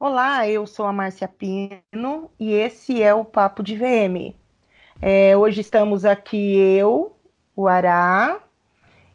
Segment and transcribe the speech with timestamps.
[0.00, 4.32] Olá, eu sou a Márcia Pino e esse é o Papo de VM.
[5.02, 7.16] É, hoje estamos aqui eu,
[7.56, 8.38] o Ará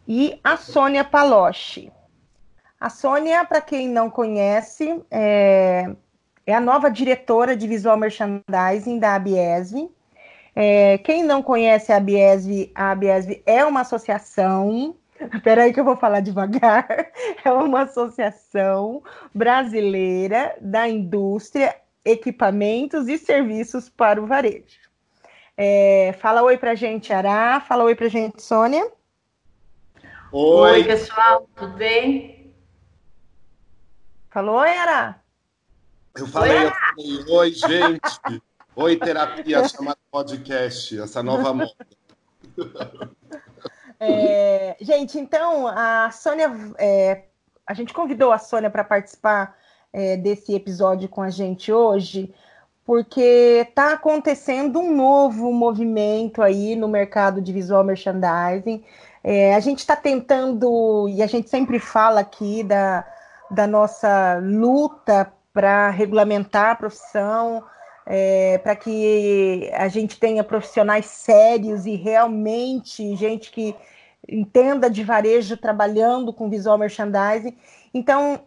[0.05, 1.89] e a Sônia Paloche.
[2.77, 5.90] A Sônia, para quem não conhece, é,
[6.46, 9.90] é, a nova diretora de Visual Merchandising da Abiesv.
[10.54, 14.97] É, quem não conhece a Abiesv, a Abiesv é uma associação
[15.33, 16.88] Espera aí que eu vou falar devagar.
[17.45, 19.03] É uma associação
[19.34, 24.80] brasileira da indústria, equipamentos e serviços para o varejo.
[25.58, 27.59] É, fala oi pra gente, Ará.
[27.59, 28.90] Fala oi pra gente, Sônia.
[30.32, 32.54] Oi, oi pessoal, tudo bem?
[34.32, 35.20] Falou, oi, Ará.
[36.16, 38.41] Eu falei, oi, eu falei, oi gente.
[38.76, 41.76] oi, terapia chamada podcast, essa nova moda.
[44.00, 47.24] É, gente, então, a Sônia, é,
[47.66, 49.56] a gente convidou a Sônia para participar
[49.92, 52.34] é, desse episódio com a gente hoje,
[52.85, 58.84] porque está acontecendo um novo movimento aí no mercado de visual merchandising.
[59.24, 63.05] É, a gente está tentando, e a gente sempre fala aqui da,
[63.50, 67.63] da nossa luta para regulamentar a profissão,
[68.05, 73.75] é, para que a gente tenha profissionais sérios e realmente gente que
[74.27, 77.57] entenda de varejo trabalhando com visual merchandising.
[77.93, 78.45] Então,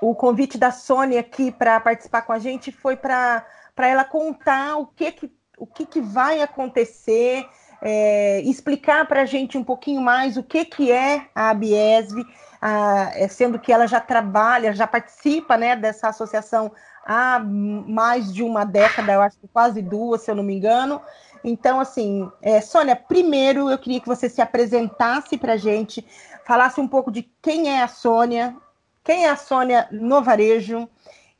[0.00, 3.44] o convite da Sônia aqui para participar com a gente foi para
[3.76, 7.46] ela contar o que, que, o que, que vai acontecer,
[7.82, 12.24] é, explicar para a gente um pouquinho mais o que, que é a Abiesv,
[12.60, 16.72] a, é, sendo que ela já trabalha, já participa né, dessa associação
[17.06, 21.00] há mais de uma década, eu acho que quase duas, se eu não me engano.
[21.42, 26.04] Então, assim, é, Sônia, primeiro eu queria que você se apresentasse para a gente,
[26.44, 28.54] falasse um pouco de quem é a Sônia,
[29.02, 30.88] quem é a Sônia no varejo,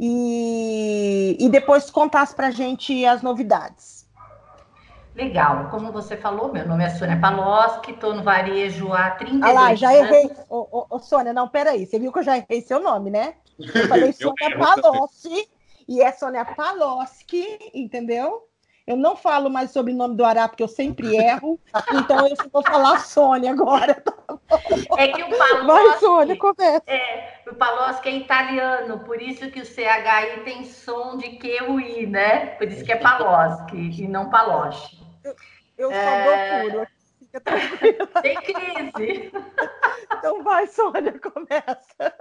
[0.01, 3.98] e, e depois contasse para a gente as novidades.
[5.19, 9.53] Legal, como você falou, meu nome é Sônia Paloski, estou no varejo há 32 ah
[9.53, 10.11] lá, já anos.
[10.13, 10.31] errei.
[10.49, 13.35] Ô, ô, ô, Sônia, não, peraí, você viu que eu já errei seu nome, né?
[13.59, 15.49] Eu falei Sônia Paloski,
[15.89, 18.47] e é Sônia Paloski, entendeu?
[18.87, 21.59] Eu não falo mais sobre o nome do Ará, porque eu sempre erro.
[21.93, 23.95] então eu vou falar Sônia agora.
[23.97, 24.15] Tá
[24.97, 25.67] é que o Paloschi...
[25.67, 26.83] Vai, Sônia, começa.
[26.87, 31.81] É, o Paloschi é italiano, por isso que o CHI tem som de Q u
[31.81, 32.47] I, né?
[32.57, 34.98] Por isso que é Paloschi e não Paloschi.
[35.29, 35.37] Eu,
[35.77, 36.63] eu só é...
[36.63, 36.87] dou puro.
[37.19, 38.07] Fica tranquila.
[38.23, 39.33] Tem crise.
[40.13, 42.15] Então vai, Sônia, começa.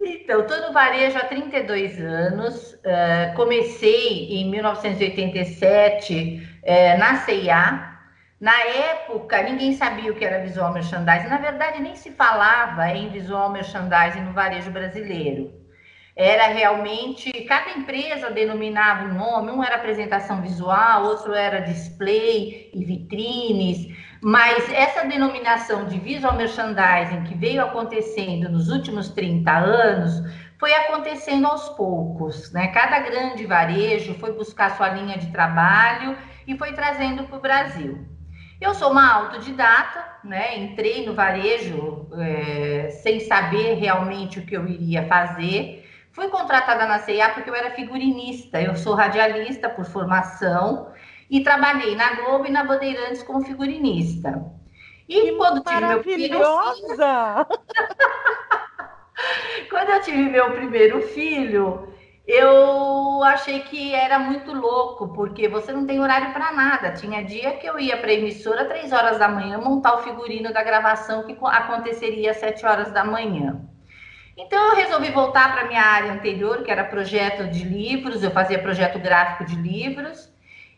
[0.00, 2.74] Então, estou no varejo há 32 anos.
[2.74, 7.96] Uh, comecei em 1987 uh, na CIA.
[8.38, 11.28] Na época, ninguém sabia o que era visual merchandising.
[11.28, 15.65] Na verdade, nem se falava em visual merchandising no varejo brasileiro.
[16.16, 22.84] Era realmente, cada empresa denominava um nome, um era apresentação visual, outro era display e
[22.86, 23.94] vitrines.
[24.22, 30.22] Mas essa denominação de visual merchandising que veio acontecendo nos últimos 30 anos
[30.58, 32.68] foi acontecendo aos poucos, né?
[32.68, 36.16] Cada grande varejo foi buscar sua linha de trabalho
[36.46, 38.06] e foi trazendo para o Brasil.
[38.58, 40.58] Eu sou uma autodidata, né?
[40.58, 45.85] Entrei no varejo é, sem saber realmente o que eu iria fazer.
[46.16, 50.90] Fui contratada na CIA porque eu era figurinista, eu sou radialista por formação
[51.30, 54.42] e trabalhei na Globo e na Bandeirantes como figurinista.
[55.06, 56.38] E que quando tive meu filho.
[59.68, 61.92] quando eu tive meu primeiro filho,
[62.26, 66.92] eu achei que era muito louco, porque você não tem horário para nada.
[66.92, 70.50] Tinha dia que eu ia para a emissora três horas da manhã montar o figurino
[70.50, 73.68] da gravação que aconteceria às sete horas da manhã.
[74.36, 78.58] Então eu resolvi voltar para minha área anterior, que era projeto de livros, eu fazia
[78.58, 80.30] projeto gráfico de livros.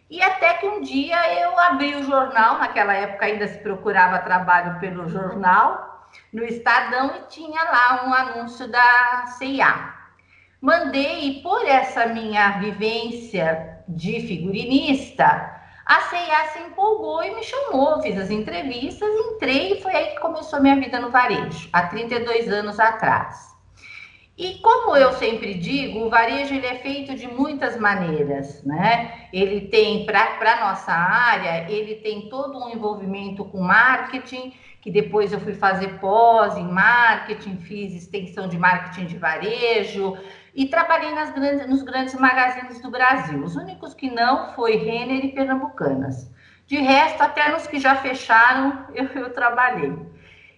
[0.09, 4.79] E até que um dia eu abri o jornal, naquela época ainda se procurava trabalho
[4.79, 9.93] pelo jornal, no Estadão, e tinha lá um anúncio da CIA.
[10.61, 15.58] Mandei, e por essa minha vivência de figurinista,
[15.89, 20.21] a CIA se empolgou e me chamou, fiz as entrevistas, entrei e foi aí que
[20.21, 23.57] começou minha vida no varejo, há 32 anos atrás.
[24.37, 29.29] E como eu sempre digo, o varejo ele é feito de muitas maneiras, né?
[29.33, 34.53] Ele tem, para a nossa área, ele tem todo um envolvimento com marketing,
[34.89, 40.17] que depois eu fui fazer pós em marketing, fiz extensão de marketing de varejo
[40.55, 43.45] e trabalhei nas grandes, nos grandes magazines do Brasil.
[43.45, 46.33] Os únicos que não foi Renner e Pernambucanas.
[46.67, 49.95] De resto, até nos que já fecharam, eu, eu trabalhei.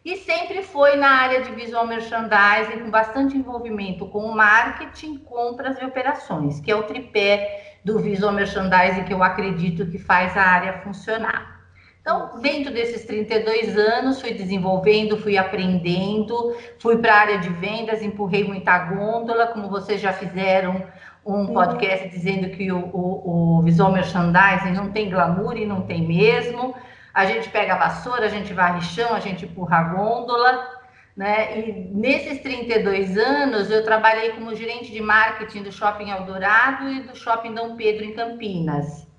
[0.04, 5.84] E sempre foi na área de visual merchandising, com bastante envolvimento com marketing, compras e
[5.84, 10.78] operações, que é o tripé do visual merchandising que eu acredito que faz a área
[10.84, 11.59] funcionar.
[12.00, 18.02] Então, dentro desses 32 anos, fui desenvolvendo, fui aprendendo, fui para a área de vendas,
[18.02, 20.86] empurrei muita gôndola, como vocês já fizeram
[21.24, 26.06] um podcast dizendo que o, o, o visual merchandising não tem glamour e não tem
[26.06, 26.74] mesmo.
[27.12, 30.68] A gente pega a vassoura, a gente varre chão, a gente empurra a gôndola,
[31.14, 31.58] né?
[31.58, 37.14] E nesses 32 anos eu trabalhei como gerente de marketing do Shopping Eldorado e do
[37.14, 39.09] Shopping Dom Pedro em Campinas.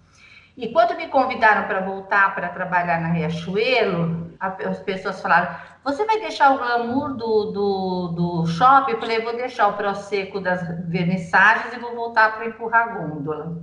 [0.58, 6.20] E quando me convidaram para voltar para trabalhar na Riachuelo, as pessoas falaram: Você vai
[6.20, 8.94] deixar o glamour do, do, do shopping?
[8.94, 13.62] Eu falei: Vou deixar o prosseco das vernissagens e vou voltar para empurrar gôndola.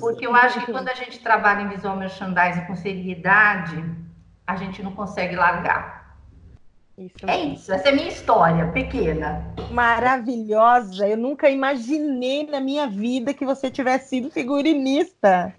[0.00, 3.82] Porque eu acho que quando a gente trabalha em visual merchandising com seriedade,
[4.46, 6.02] a gente não consegue largar.
[6.98, 9.42] Isso é isso, essa é a minha história, pequena.
[9.70, 11.08] Maravilhosa.
[11.08, 15.54] Eu nunca imaginei na minha vida que você tivesse sido figurinista.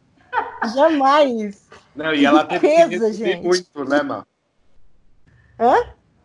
[0.76, 1.70] Jamais.
[1.96, 3.44] Não, e ela teve que resumir gente.
[3.44, 4.26] muito, né, Má?
[5.60, 5.76] Hã?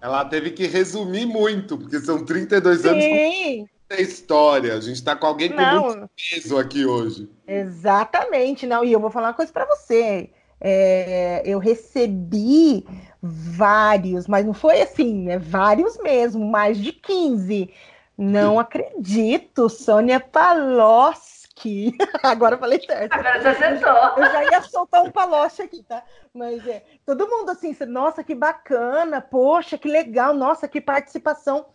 [0.01, 2.89] Ela teve que resumir muito, porque são 32 Sim.
[2.89, 4.75] anos com história.
[4.75, 5.85] A gente está com alguém com não.
[5.85, 7.29] muito peso aqui hoje.
[7.47, 8.85] Exatamente, não.
[8.85, 10.31] E eu vou falar uma coisa para você.
[10.61, 12.85] É, eu recebi
[13.23, 17.71] vários, mas não foi assim, é vários mesmo, mais de 15.
[18.17, 21.38] Não acredito, Sônia Palocci
[22.23, 23.13] Agora eu falei certo.
[23.13, 24.25] Agora você acertou.
[24.25, 26.03] Eu já ia soltar um paloche aqui, tá?
[26.33, 31.67] Mas é, todo mundo assim, nossa, que bacana, poxa, que legal, nossa, que participação.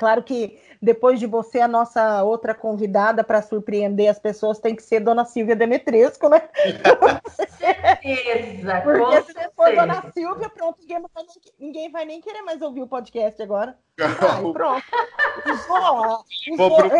[0.00, 4.82] Claro que depois de você, a nossa outra convidada para surpreender as pessoas tem que
[4.82, 6.40] ser Dona Silvia Demetresco, né?
[6.40, 9.52] Com certeza, Porque com se certeza.
[9.54, 13.42] for Dona Silvia, pronto, ninguém vai, nem, ninguém vai nem querer mais ouvir o podcast
[13.42, 13.76] agora.
[14.00, 14.84] Ai, pronto.
[15.44, 16.24] Usou,
[16.54, 16.90] usou, pro...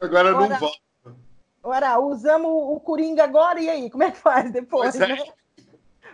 [0.00, 0.87] Agora não volta.
[1.62, 3.90] Ora, usamos o Coringa agora, e aí?
[3.90, 4.98] Como é que faz depois?
[5.00, 5.06] É.
[5.06, 5.18] Né?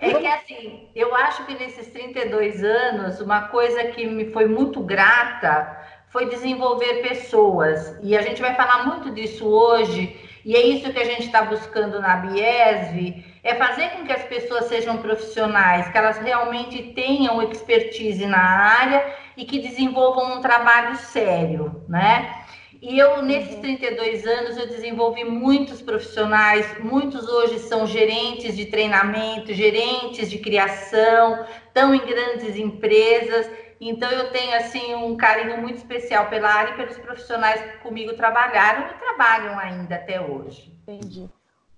[0.01, 4.81] É que assim, eu acho que nesses 32 anos, uma coisa que me foi muito
[4.81, 7.97] grata foi desenvolver pessoas.
[8.03, 11.43] E a gente vai falar muito disso hoje, e é isso que a gente está
[11.43, 17.43] buscando na Biesv, é fazer com que as pessoas sejam profissionais, que elas realmente tenham
[17.43, 22.44] expertise na área e que desenvolvam um trabalho sério, né?
[22.85, 24.31] E eu, nesses 32 uhum.
[24.31, 31.95] anos, eu desenvolvi muitos profissionais, muitos hoje são gerentes de treinamento, gerentes de criação, estão
[31.95, 33.51] em grandes empresas.
[33.81, 38.15] Então, eu tenho, assim, um carinho muito especial pela área e pelos profissionais que comigo
[38.17, 40.71] trabalharam e trabalham ainda até hoje.
[40.83, 41.27] Entendi.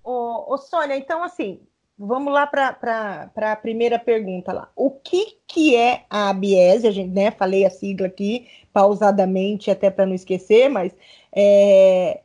[0.03, 1.61] Ô, ô Sônia, então, assim,
[1.99, 4.69] vamos lá para a primeira pergunta lá.
[4.77, 6.85] O que, que é a ABS?
[6.85, 10.95] A gente, né, falei a sigla aqui, pausadamente, até para não esquecer, mas
[11.33, 12.21] é,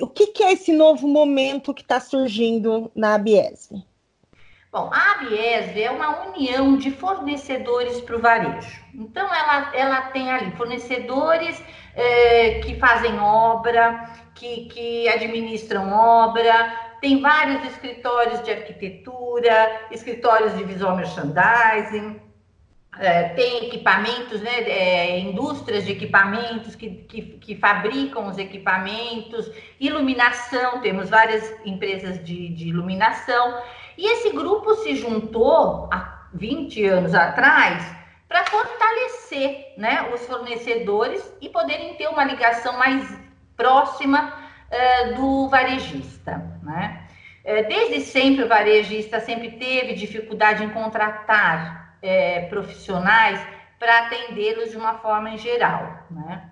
[0.00, 3.70] o que, que, é esse novo momento que está surgindo na ABS?
[4.72, 8.82] Bom, a ABS é uma união de fornecedores para o varejo.
[8.94, 11.62] Então, ela, ela tem ali fornecedores
[11.94, 20.62] é, que fazem obra, que, que administram obra, tem vários escritórios de arquitetura, escritórios de
[20.62, 22.22] visual merchandising,
[22.96, 29.50] é, tem equipamentos, né, é, indústrias de equipamentos que, que, que, fabricam os equipamentos,
[29.80, 33.60] iluminação, temos várias empresas de, de iluminação,
[33.98, 37.84] e esse grupo se juntou há 20 anos atrás
[38.28, 43.12] para fortalecer né, os fornecedores e poderem ter uma ligação mais
[43.56, 44.32] próxima
[44.70, 46.51] uh, do varejista.
[46.62, 47.06] Né?
[47.44, 53.40] Uh, desde sempre o varejista sempre teve dificuldade em contratar é, profissionais
[53.78, 56.50] para atendê-los de uma forma em geral, né?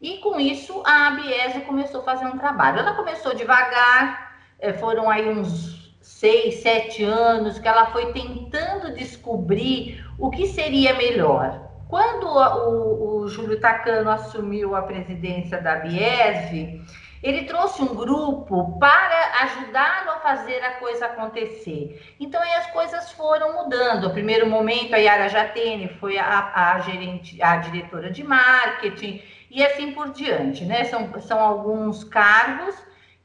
[0.00, 2.80] E com isso a Abiese começou a fazer um trabalho.
[2.80, 10.04] Ela começou devagar, é, foram aí uns seis, sete anos que ela foi tentando descobrir
[10.18, 11.70] o que seria melhor.
[11.88, 16.82] Quando o, o Júlio Tacano assumiu a presidência da Biese,
[17.24, 22.14] ele trouxe um grupo para ajudá-lo a fazer a coisa acontecer.
[22.20, 24.02] Então aí as coisas foram mudando.
[24.02, 29.64] No primeiro momento, a Yara Jatene foi a, a gerente, a diretora de marketing e
[29.64, 30.84] assim por diante, né?
[30.84, 32.76] São, são alguns cargos,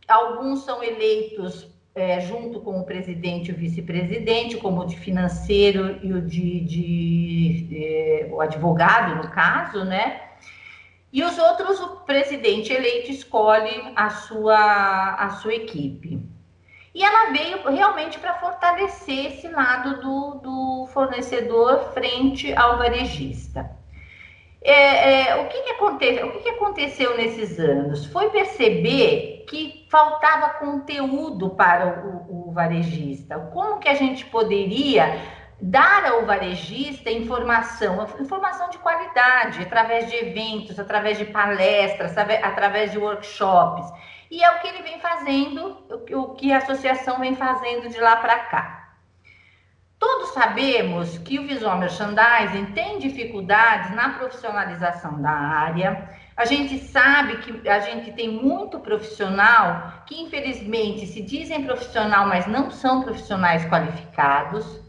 [0.08, 6.00] alguns são eleitos é, junto com o presidente e o vice-presidente, como o de financeiro
[6.01, 10.28] e o de, de é, o advogado, no caso, né?
[11.12, 16.22] E os outros, o presidente eleito escolhe a sua, a sua equipe.
[16.94, 23.78] E ela veio realmente para fortalecer esse lado do, do fornecedor frente ao varejista.
[24.62, 28.06] É, é, o que, que, aconteceu, o que, que aconteceu nesses anos?
[28.08, 33.39] Foi perceber que faltava conteúdo para o, o, varejista.
[33.54, 35.18] Como que a gente poderia
[35.62, 42.98] dar ao varejista informação, informação de qualidade, através de eventos, através de palestras, através de
[42.98, 43.92] workshops.
[44.32, 45.78] E é o que ele vem fazendo,
[46.12, 48.80] o que a associação vem fazendo de lá para cá.
[49.98, 56.10] Todos sabemos que o visual merchandising tem dificuldades na profissionalização da área.
[56.38, 62.48] A gente sabe que a gente tem muito profissional que, infelizmente, se dizem profissional, mas
[62.48, 64.80] não são profissionais qualificados.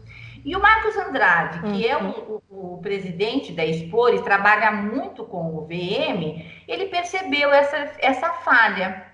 [0.43, 5.23] E o Marcos Andrade, que é o, o, o presidente da Expor e trabalha muito
[5.23, 9.05] com o VM, ele percebeu essa, essa falha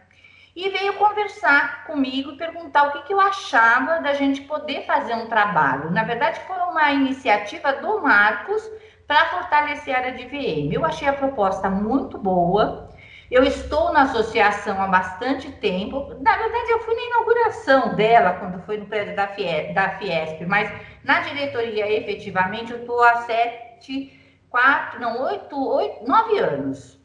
[0.55, 5.13] e veio conversar comigo e perguntar o que, que eu achava da gente poder fazer
[5.13, 5.91] um trabalho.
[5.91, 8.63] Na verdade, foi uma iniciativa do Marcos
[9.05, 10.73] para fortalecer a área de VM.
[10.73, 12.86] Eu achei a proposta muito boa.
[13.29, 16.15] Eu estou na associação há bastante tempo.
[16.21, 20.45] Na verdade, eu fui na inauguração dela, quando foi no prédio da, Fiesp, da Fiesp
[20.45, 20.71] mas
[21.03, 24.17] na diretoria, efetivamente, eu estou há sete,
[24.49, 26.97] quatro, não, oito, oito, nove anos.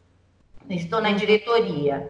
[0.70, 2.08] Estou na diretoria.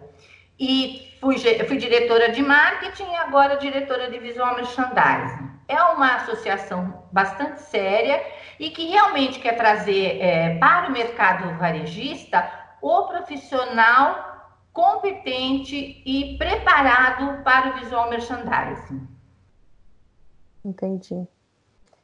[0.60, 5.50] E fui, fui diretora de marketing e agora diretora de visual merchandising.
[5.66, 8.22] É uma associação bastante séria
[8.60, 14.32] e que realmente quer trazer é, para o mercado varejista o profissional
[14.72, 19.06] competente e preparado para o visual merchandising.
[20.64, 21.26] Entendi.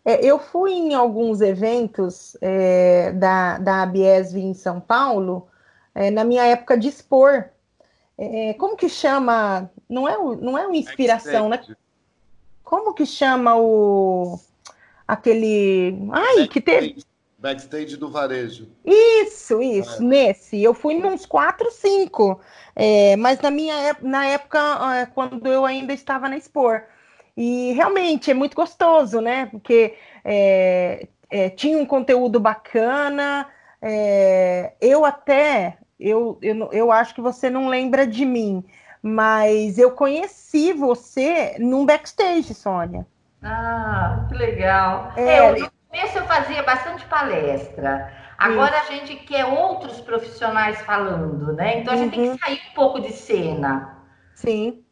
[0.04, 5.49] É, eu fui em alguns eventos é, da, da ABESV em São Paulo,
[5.94, 7.50] é, na minha época de expor,
[8.16, 9.70] é, como que chama?
[9.88, 11.61] Não é, o, não é uma inspiração, né?
[12.64, 14.38] Como que chama o
[15.06, 15.97] aquele.
[16.12, 17.02] Ai, que teve.
[17.38, 18.68] Backstage do varejo.
[18.85, 20.04] Isso, isso, é.
[20.04, 20.62] nesse.
[20.62, 22.40] Eu fui nos quatro, cinco.
[22.75, 24.59] É, mas na minha na época,
[24.97, 26.83] é, quando eu ainda estava na Expor.
[27.37, 29.47] E realmente é muito gostoso, né?
[29.47, 33.47] Porque é, é, tinha um conteúdo bacana.
[33.80, 38.64] É, eu até eu, eu, eu acho que você não lembra de mim,
[39.02, 43.07] mas eu conheci você num backstage, Sônia.
[43.42, 45.12] Ah, que legal.
[45.16, 48.12] É, é eu, começo eu fazia bastante palestra.
[48.37, 48.92] Agora Isso.
[48.92, 51.80] a gente quer outros profissionais falando, né?
[51.80, 52.25] Então a gente uhum.
[52.25, 53.99] tem que sair um pouco de cena.
[54.35, 54.85] Sim.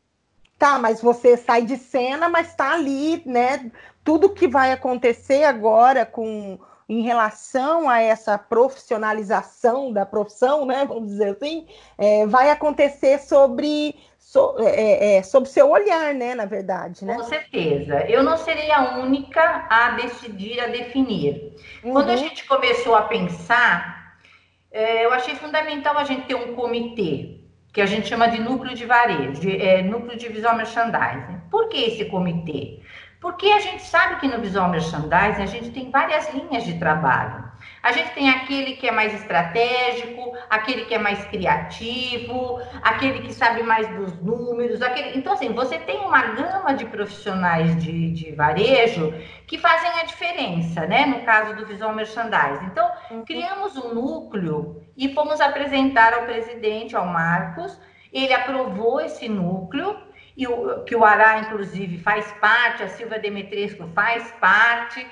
[0.59, 3.71] Tá, mas você sai de cena, mas tá ali, né?
[4.03, 11.09] Tudo que vai acontecer agora com em relação a essa profissionalização da profissão, né, vamos
[11.09, 11.67] dizer assim,
[11.99, 17.15] é, vai acontecer sobre, so, é, é, sobre seu olhar, né, na verdade, né?
[17.15, 18.01] Com certeza.
[18.09, 21.55] Eu não serei a única a decidir, a definir.
[21.85, 21.93] Uhum.
[21.93, 24.19] Quando a gente começou a pensar,
[24.73, 27.39] é, eu achei fundamental a gente ter um comitê,
[27.73, 31.43] que a gente chama de núcleo de varejo, de, é, núcleo de visual merchandising.
[31.49, 32.81] Por que esse comitê?
[33.27, 37.43] Porque a gente sabe que no visual merchandising a gente tem várias linhas de trabalho.
[37.83, 43.35] A gente tem aquele que é mais estratégico, aquele que é mais criativo, aquele que
[43.35, 45.19] sabe mais dos números, aquele...
[45.19, 49.13] Então, assim, você tem uma gama de profissionais de, de varejo
[49.49, 51.05] que fazem a diferença, né?
[51.07, 52.67] No caso do visual merchandising.
[52.67, 53.25] Então, uhum.
[53.25, 57.77] criamos um núcleo e fomos apresentar ao presidente, ao Marcos.
[58.13, 60.06] Ele aprovou esse núcleo
[60.37, 65.07] e o, que o Ará, inclusive, faz parte, a Silvia Demetresco faz parte,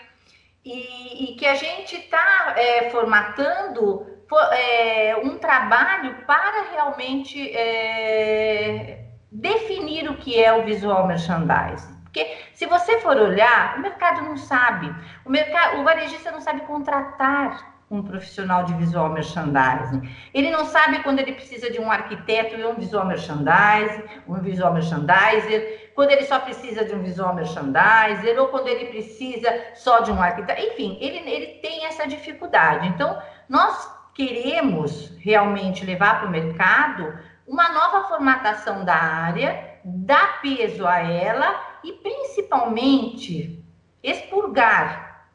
[0.64, 4.06] e, e que a gente está é, formatando
[4.52, 11.94] é, um trabalho para realmente é, definir o que é o visual merchandising.
[12.04, 16.60] Porque se você for olhar, o mercado não sabe, o, mercado, o varejista não sabe
[16.62, 20.08] contratar um profissional de visual merchandising.
[20.32, 24.72] Ele não sabe quando ele precisa de um arquiteto e um visual merchandising, um visual
[24.72, 30.10] merchandiser, quando ele só precisa de um visual merchandiser, ou quando ele precisa só de
[30.10, 30.60] um arquiteto.
[30.60, 32.88] Enfim, ele, ele tem essa dificuldade.
[32.88, 40.86] Então, nós queremos realmente levar para o mercado uma nova formatação da área, dar peso
[40.86, 43.62] a ela e, principalmente,
[44.02, 45.28] expurgar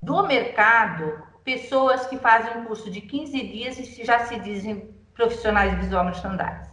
[0.00, 5.70] do mercado pessoas que fazem um curso de 15 dias e já se dizem profissionais
[5.72, 6.70] de visual merchandising.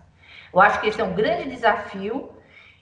[0.54, 2.32] Eu acho que esse é um grande desafio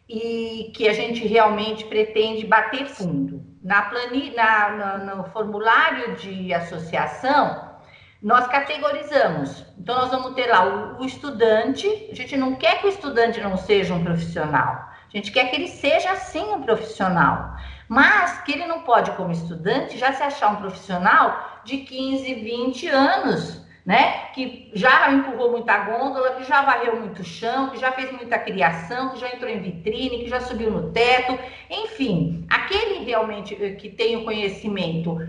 [0.08, 3.44] e que a gente realmente pretende bater fundo.
[3.62, 7.68] Na planilha, na, no, no formulário de associação,
[8.22, 9.66] nós categorizamos.
[9.78, 11.88] Então, nós vamos ter lá o, o, estudante.
[12.12, 15.56] A gente não quer que o estudante não seja um profissional, A gente quer que
[15.56, 17.56] ele seja sim um profissional,
[17.88, 22.88] mas que ele não pode, como estudante, já se achar um profissional de 15, 20
[22.88, 24.30] anos, né?
[24.34, 29.10] Que já empurrou muita gôndola, que já varreu muito chão, que já fez muita criação,
[29.10, 31.38] que já entrou em vitrine, que já subiu no teto,
[31.70, 35.20] enfim, aquele realmente eh, que tem o conhecimento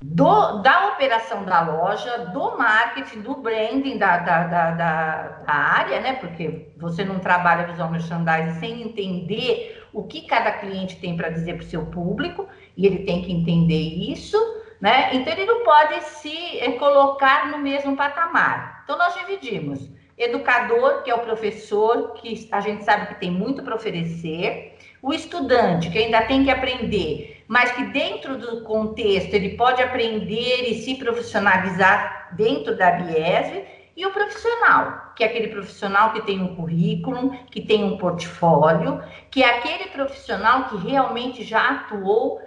[0.00, 6.14] do, da operação da loja, do marketing, do branding da, da, da, da, área, né?
[6.14, 11.54] Porque você não trabalha visual merchandising sem entender o que cada cliente tem para dizer
[11.54, 14.36] para o seu público, e ele tem que entender isso,
[14.82, 15.14] né?
[15.14, 18.82] Então ele não pode se é, colocar no mesmo patamar.
[18.82, 23.62] Então nós dividimos educador, que é o professor, que a gente sabe que tem muito
[23.62, 29.56] para oferecer, o estudante, que ainda tem que aprender, mas que dentro do contexto ele
[29.56, 33.64] pode aprender e se profissionalizar dentro da Biesv,
[33.96, 39.02] e o profissional, que é aquele profissional que tem um currículo, que tem um portfólio,
[39.30, 42.40] que é aquele profissional que realmente já atuou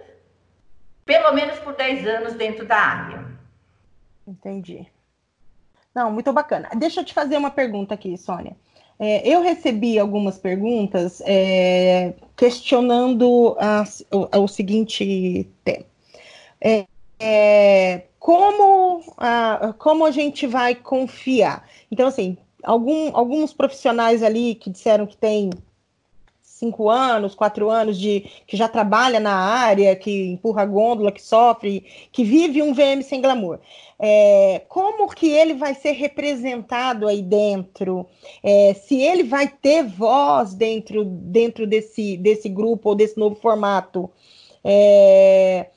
[1.05, 3.25] pelo menos por 10 anos dentro da área.
[4.27, 4.88] Entendi.
[5.93, 6.69] Não, muito bacana.
[6.75, 8.57] Deixa eu te fazer uma pergunta aqui, Sônia.
[8.97, 15.85] É, eu recebi algumas perguntas é, questionando a, o, o, seguinte tema.
[16.59, 16.85] É,
[17.19, 21.67] é, como, a, como a gente vai confiar?
[21.91, 25.50] Então, assim, algum, alguns profissionais ali que disseram que tem
[26.55, 31.21] cinco anos, quatro anos de que já trabalha na área, que empurra a gôndola, que
[31.21, 33.59] sofre, que vive um VM sem glamour.
[34.00, 38.07] É, como que ele vai ser representado aí dentro?
[38.41, 44.09] É, se ele vai ter voz dentro, dentro desse, desse grupo ou desse novo formato?
[44.63, 45.67] É,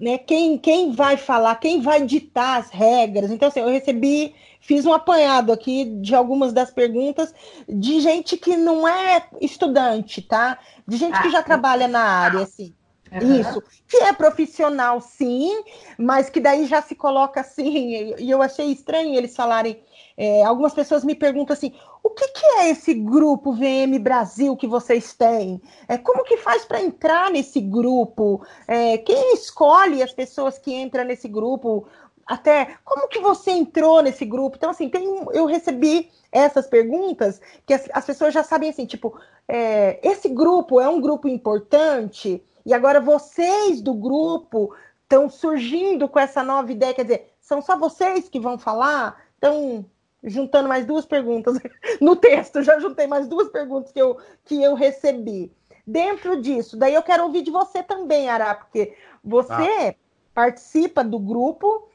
[0.00, 3.30] né, quem, quem vai falar, quem vai ditar as regras?
[3.30, 7.34] Então, assim, eu recebi fiz um apanhado aqui de algumas das perguntas
[7.66, 10.58] de gente que não é estudante, tá?
[10.86, 12.74] De gente ah, que já trabalha na área, assim.
[13.10, 13.40] Uhum.
[13.40, 15.62] Isso, que é profissional, sim,
[15.96, 19.80] mas que daí já se coloca assim, e eu achei estranho eles falarem.
[20.20, 21.72] É, algumas pessoas me perguntam assim:
[22.02, 25.62] o que, que, é esse grupo VM Brasil que vocês têm?
[25.86, 28.44] É, como que faz para entrar nesse grupo?
[28.66, 31.86] É, quem escolhe as pessoas que entram nesse grupo?
[32.26, 34.56] até como que você entrou nesse grupo?
[34.58, 39.18] Então, assim, tem, eu recebi essas perguntas que as, as pessoas já sabem assim, tipo,
[39.48, 46.18] é, esse grupo é um grupo importante e agora vocês do grupo estão surgindo com
[46.18, 49.18] essa nova ideia, quer dizer, são só vocês que vão falar?
[49.38, 49.86] Então,
[50.22, 51.58] juntando mais duas perguntas
[52.00, 55.52] no texto, já juntei mais duas perguntas que eu, que eu recebi.
[55.86, 59.94] Dentro disso, daí eu quero ouvir de você também, Ará, porque você ah.
[60.34, 61.88] participa do grupo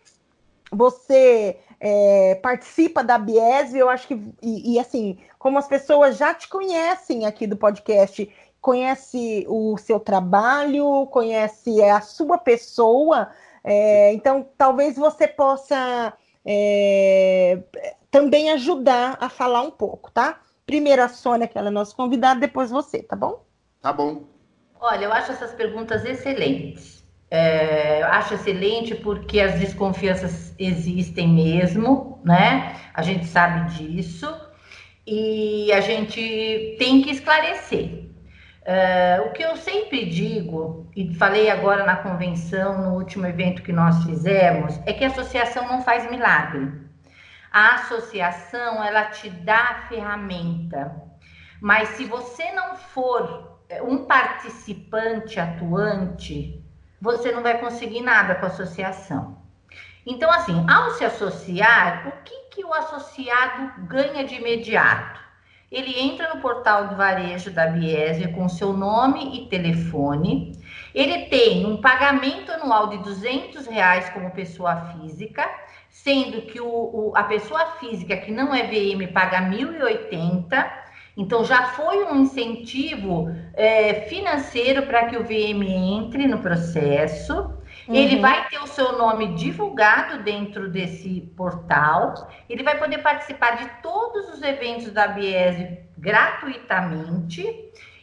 [0.73, 6.33] você é, participa da Bies, eu acho que, e, e, assim, como as pessoas já
[6.33, 13.29] te conhecem aqui do podcast, conhece o seu trabalho, conhece a sua pessoa,
[13.63, 16.13] é, então talvez você possa
[16.45, 17.59] é,
[18.13, 20.39] também ajudar a falar um pouco, tá?
[20.67, 23.43] Primeiro a Sônia, que ela é nossa convidada, depois você, tá bom?
[23.81, 24.25] Tá bom.
[24.79, 27.03] Olha, eu acho essas perguntas excelentes.
[27.31, 32.75] É, acho excelente porque as desconfianças existem mesmo, né?
[32.93, 34.31] A gente sabe disso
[35.07, 38.11] e a gente tem que esclarecer.
[38.63, 43.73] É, o que eu sempre digo, e falei agora na convenção, no último evento que
[43.73, 46.82] nós fizemos, é que a associação não faz milagre.
[47.53, 50.91] A associação, ela te dá a ferramenta,
[51.61, 56.59] mas se você não for um participante atuante,
[56.99, 59.37] você não vai conseguir nada com a associação.
[60.03, 65.21] Então, assim, ao se associar, o que, que o associado ganha de imediato?
[65.71, 70.59] Ele entra no portal do varejo da Biese com seu nome e telefone.
[70.93, 75.47] Ele tem um pagamento anual de 200 reais como pessoa física,
[75.93, 80.83] sendo que o, o, a pessoa física que não é VM paga 1.080
[81.15, 87.33] então, já foi um incentivo é, financeiro para que o VM entre no processo.
[87.87, 87.95] Uhum.
[87.95, 92.29] Ele vai ter o seu nome divulgado dentro desse portal.
[92.49, 97.43] Ele vai poder participar de todos os eventos da Biese gratuitamente.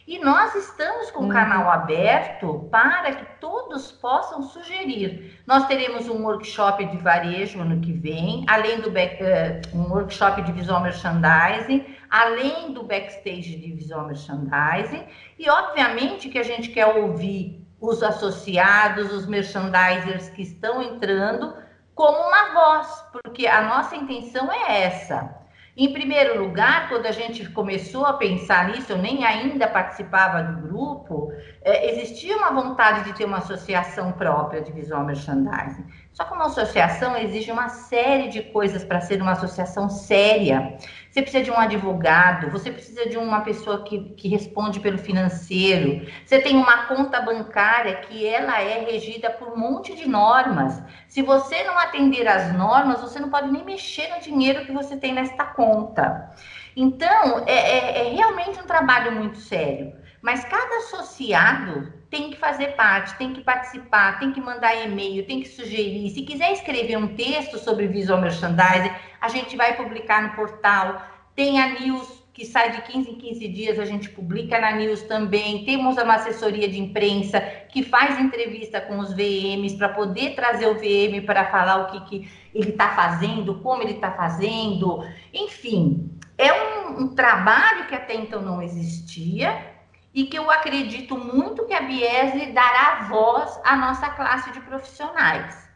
[0.07, 1.29] E nós estamos com o uhum.
[1.29, 5.39] canal aberto para que todos possam sugerir.
[5.45, 10.41] Nós teremos um workshop de varejo ano que vem, além do back, uh, um workshop
[10.41, 15.03] de visual merchandising, além do backstage de visual merchandising.
[15.37, 21.53] E obviamente que a gente quer ouvir os associados, os merchandisers que estão entrando
[21.93, 25.40] como uma voz, porque a nossa intenção é essa
[25.75, 30.67] Em primeiro lugar, quando a gente começou a pensar nisso, eu nem ainda participava do
[30.67, 31.31] grupo,
[31.61, 35.85] é, existia uma vontade de ter uma associação própria de visual merchandising.
[36.13, 40.77] Só que uma associação exige uma série de coisas para ser uma associação séria.
[41.09, 46.05] Você precisa de um advogado, você precisa de uma pessoa que, que responde pelo financeiro.
[46.25, 50.83] Você tem uma conta bancária que ela é regida por um monte de normas.
[51.07, 54.97] Se você não atender às normas, você não pode nem mexer no dinheiro que você
[54.97, 56.29] tem nesta conta.
[56.75, 59.93] Então, é, é, é realmente um trabalho muito sério.
[60.21, 65.41] Mas cada associado tem que fazer parte, tem que participar, tem que mandar e-mail, tem
[65.41, 66.09] que sugerir.
[66.09, 71.01] Se quiser escrever um texto sobre visual merchandising, a gente vai publicar no portal.
[71.33, 75.01] Tem a news que sai de 15 em 15 dias, a gente publica na news
[75.03, 75.63] também.
[75.63, 80.75] Temos uma assessoria de imprensa que faz entrevista com os VMs para poder trazer o
[80.75, 85.05] VM para falar o que, que ele está fazendo, como ele está fazendo.
[85.33, 89.70] Enfim, é um, um trabalho que até então não existia
[90.13, 95.69] e que eu acredito muito que a Biese dará voz à nossa classe de profissionais.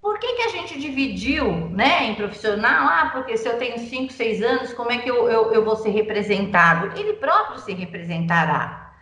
[0.00, 2.88] Por que, que a gente dividiu né, em profissional?
[2.88, 5.76] Ah, porque se eu tenho 5, 6 anos, como é que eu, eu, eu, vou
[5.76, 6.98] ser representado?
[6.98, 8.92] Ele próprio se representará,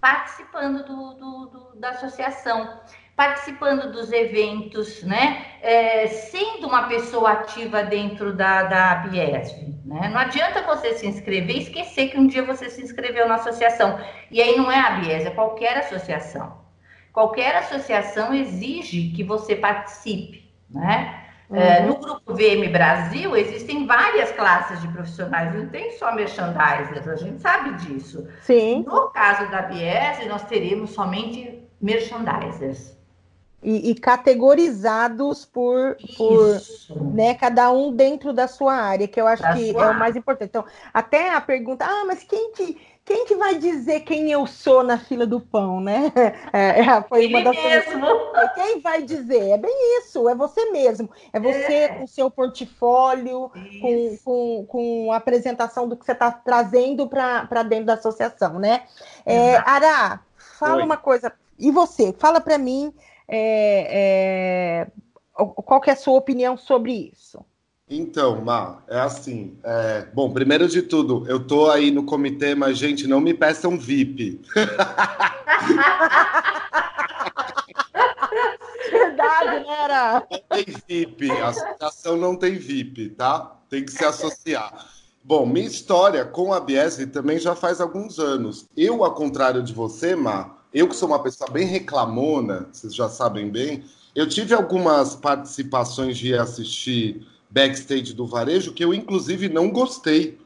[0.00, 2.80] participando do, do, do da associação
[3.16, 5.44] participando dos eventos, né?
[5.62, 9.72] É, sendo uma pessoa ativa dentro da, da Biesv.
[9.84, 10.08] Né?
[10.08, 14.00] Não adianta você se inscrever e esquecer que um dia você se inscreveu na associação.
[14.30, 16.64] E aí não é a Biesv, é qualquer associação.
[17.12, 21.20] Qualquer associação exige que você participe, né?
[21.52, 21.60] É, uhum.
[21.62, 27.16] É, no grupo VM Brasil existem várias classes de profissionais, não tem só merchandisers, a
[27.16, 28.26] gente sabe disso.
[28.40, 28.82] Sim.
[28.84, 32.93] No caso da Biese, nós teremos somente merchandisers
[33.64, 36.60] e, e categorizados por, por
[37.14, 40.14] né, cada um dentro da sua área, que eu acho da que é o mais
[40.14, 40.50] importante.
[40.50, 44.82] Então, até a pergunta, ah, mas quem que, quem que vai dizer quem eu sou
[44.82, 46.12] na fila do pão, né?
[46.52, 48.06] É, é foi uma das mesmo.
[48.54, 49.50] Quem vai dizer?
[49.50, 51.08] É bem isso, é você mesmo.
[51.32, 51.88] É você é.
[51.88, 53.50] com o seu portfólio,
[53.80, 58.82] com, com, com a apresentação do que você está trazendo para dentro da associação, né?
[59.24, 60.82] É, Ará, fala Oi.
[60.84, 61.32] uma coisa.
[61.58, 62.14] E você?
[62.18, 62.92] Fala para mim
[63.28, 64.86] é, é,
[65.34, 67.44] qual que é a sua opinião sobre isso?
[67.88, 69.58] Então, Má, é assim.
[69.62, 73.78] É, bom, primeiro de tudo, eu tô aí no comitê, mas, gente, não me peçam
[73.78, 74.40] VIP.
[78.90, 80.26] Verdade, né, Era?
[80.30, 83.58] Não tem VIP, a associação não tem VIP, tá?
[83.68, 84.72] Tem que se associar.
[85.22, 88.66] Bom, minha história com a Biesv também já faz alguns anos.
[88.76, 93.08] Eu, ao contrário de você, Má, eu que sou uma pessoa bem reclamona, vocês já
[93.08, 99.70] sabem bem, eu tive algumas participações de assistir backstage do varejo que eu, inclusive, não
[99.70, 100.36] gostei.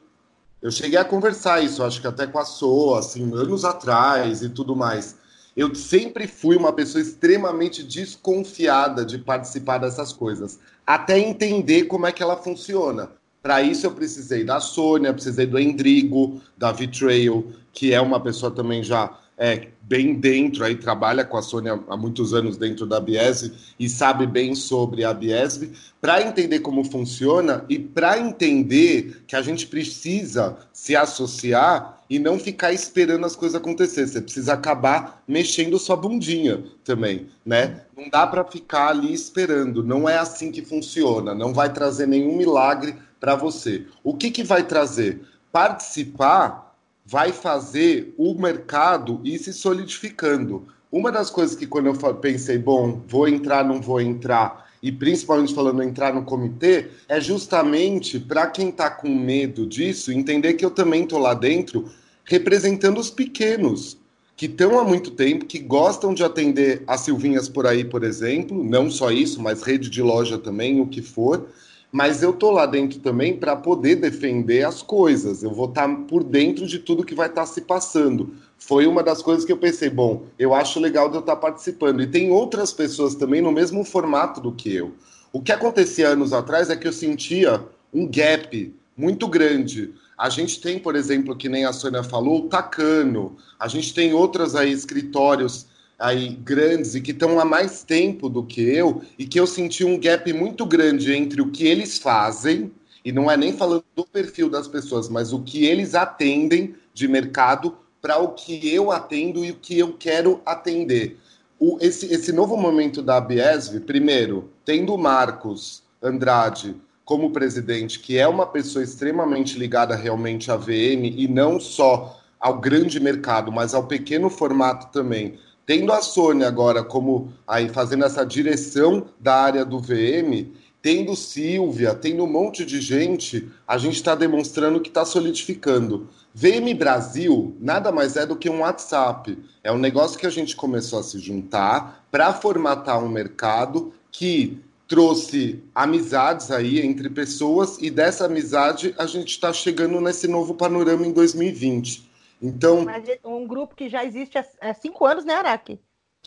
[0.61, 4.49] Eu cheguei a conversar isso, acho que até com a Soa, assim, anos atrás e
[4.49, 5.17] tudo mais.
[5.57, 12.11] Eu sempre fui uma pessoa extremamente desconfiada de participar dessas coisas, até entender como é
[12.11, 13.09] que ela funciona.
[13.41, 18.51] Para isso eu precisei da Sônia, precisei do Endrigo, da Vitrail, que é uma pessoa
[18.51, 22.99] também já é, bem dentro, aí trabalha com a Sônia há muitos anos dentro da
[22.99, 25.71] Biesv e sabe bem sobre a Biesv,
[26.01, 32.37] para entender como funciona e para entender que a gente precisa se associar e não
[32.37, 34.07] ficar esperando as coisas acontecer.
[34.07, 37.83] Você precisa acabar mexendo sua bundinha também, né?
[37.95, 39.83] Não dá para ficar ali esperando.
[39.83, 41.33] Não é assim que funciona.
[41.33, 43.85] Não vai trazer nenhum milagre para você.
[44.03, 45.21] O que, que vai trazer?
[45.51, 46.68] Participar
[47.09, 50.67] vai fazer o mercado ir se solidificando.
[50.91, 55.55] Uma das coisas que quando eu pensei, bom, vou entrar, não vou entrar, e principalmente
[55.55, 60.69] falando entrar no comitê, é justamente para quem está com medo disso, entender que eu
[60.69, 61.89] também estou lá dentro
[62.23, 63.97] representando os pequenos,
[64.37, 68.63] que estão há muito tempo, que gostam de atender as Silvinhas por aí, por exemplo,
[68.63, 71.49] não só isso, mas rede de loja também, o que for,
[71.91, 75.41] mas eu tô lá dentro também para poder defender as coisas.
[75.41, 78.33] Eu vou estar tá por dentro de tudo que vai estar tá se passando.
[78.57, 81.41] Foi uma das coisas que eu pensei, bom, eu acho legal de eu estar tá
[81.41, 82.01] participando.
[82.01, 84.93] E tem outras pessoas também no mesmo formato do que eu.
[85.33, 89.93] O que acontecia anos atrás é que eu sentia um gap muito grande.
[90.17, 93.35] A gente tem, por exemplo, que nem a Sônia falou, o Tacano.
[93.59, 95.65] A gente tem outras aí escritórios
[95.99, 99.83] aí grandes e que estão há mais tempo do que eu e que eu senti
[99.83, 102.71] um gap muito grande entre o que eles fazem
[103.03, 107.07] e não é nem falando do perfil das pessoas, mas o que eles atendem de
[107.07, 111.17] mercado para o que eu atendo e o que eu quero atender.
[111.59, 118.27] O, esse, esse novo momento da Biesv, primeiro, tendo Marcos Andrade como presidente, que é
[118.27, 123.87] uma pessoa extremamente ligada realmente à VM e não só ao grande mercado, mas ao
[123.87, 125.37] pequeno formato também.
[125.69, 130.47] Tendo a Sônia agora como aí fazendo essa direção da área do VM,
[130.81, 136.09] tendo Silvia, tendo um monte de gente, a gente está demonstrando que está solidificando.
[136.33, 139.37] VM Brasil nada mais é do que um WhatsApp.
[139.63, 144.57] É um negócio que a gente começou a se juntar para formatar um mercado que
[144.87, 151.05] trouxe amizades aí entre pessoas e dessa amizade a gente está chegando nesse novo panorama
[151.05, 152.08] em 2020.
[152.41, 155.79] Então, Mas é um grupo que já existe há cinco anos, né, Araque?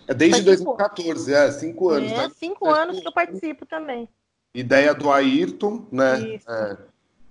[0.06, 2.10] É desde 2014, é, cinco anos.
[2.10, 2.30] É, tá?
[2.30, 4.08] cinco é, anos que eu participo também.
[4.54, 6.38] Ideia do Ayrton, né?
[6.48, 6.76] É,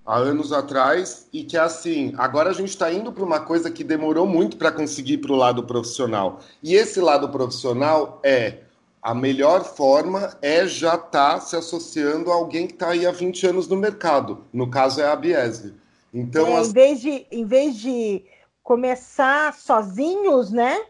[0.06, 3.84] há anos atrás, e que assim, agora a gente está indo para uma coisa que
[3.84, 6.40] demorou muito para conseguir para o lado profissional.
[6.64, 8.60] E esse lado profissional é
[9.02, 13.12] a melhor forma é já estar tá se associando a alguém que está aí há
[13.12, 14.46] 20 anos no mercado.
[14.54, 15.74] No caso é a Biese.
[16.14, 16.70] Então, é, as...
[16.70, 18.24] em, vez de, em vez de
[18.64, 20.86] começar sozinhos, né?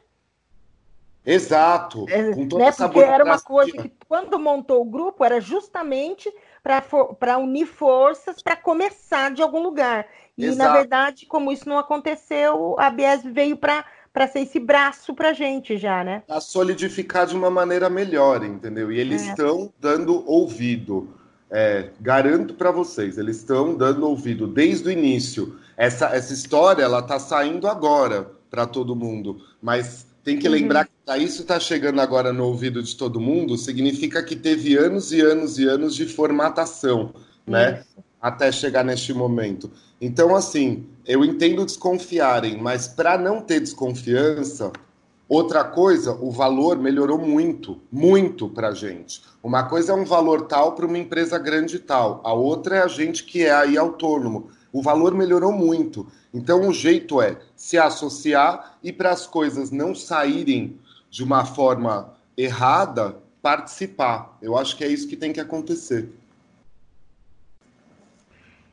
[1.25, 2.05] Exato.
[2.09, 2.71] É, com toda né?
[2.71, 6.31] Porque era uma coisa que, quando montou o grupo, era justamente
[7.19, 10.07] para unir forças para começar de algum lugar.
[10.37, 10.69] E, Exato.
[10.69, 15.31] na verdade, como isso não aconteceu, a Bies veio para para ser esse braço para
[15.31, 16.23] gente já, né?
[16.27, 18.91] A solidificar de uma maneira melhor, entendeu?
[18.91, 19.29] E eles é.
[19.29, 21.07] estão dando ouvido.
[21.49, 25.57] É, garanto para vocês, eles estão dando ouvido desde o início.
[25.81, 30.53] Essa, essa história ela está saindo agora para todo mundo, mas tem que uhum.
[30.53, 34.77] lembrar que tá, isso está chegando agora no ouvido de todo mundo, significa que teve
[34.77, 37.15] anos e anos e anos de formatação,
[37.47, 37.83] né?
[38.21, 39.71] Até chegar neste momento.
[39.99, 44.71] Então, assim, eu entendo desconfiarem, mas para não ter desconfiança,
[45.27, 49.23] outra coisa, o valor melhorou muito, muito para a gente.
[49.41, 52.87] Uma coisa é um valor tal para uma empresa grande tal, a outra é a
[52.87, 54.51] gente que é aí autônomo.
[54.71, 56.07] O valor melhorou muito.
[56.33, 60.79] Então, o jeito é se associar e para as coisas não saírem
[61.09, 64.37] de uma forma errada, participar.
[64.41, 66.09] Eu acho que é isso que tem que acontecer.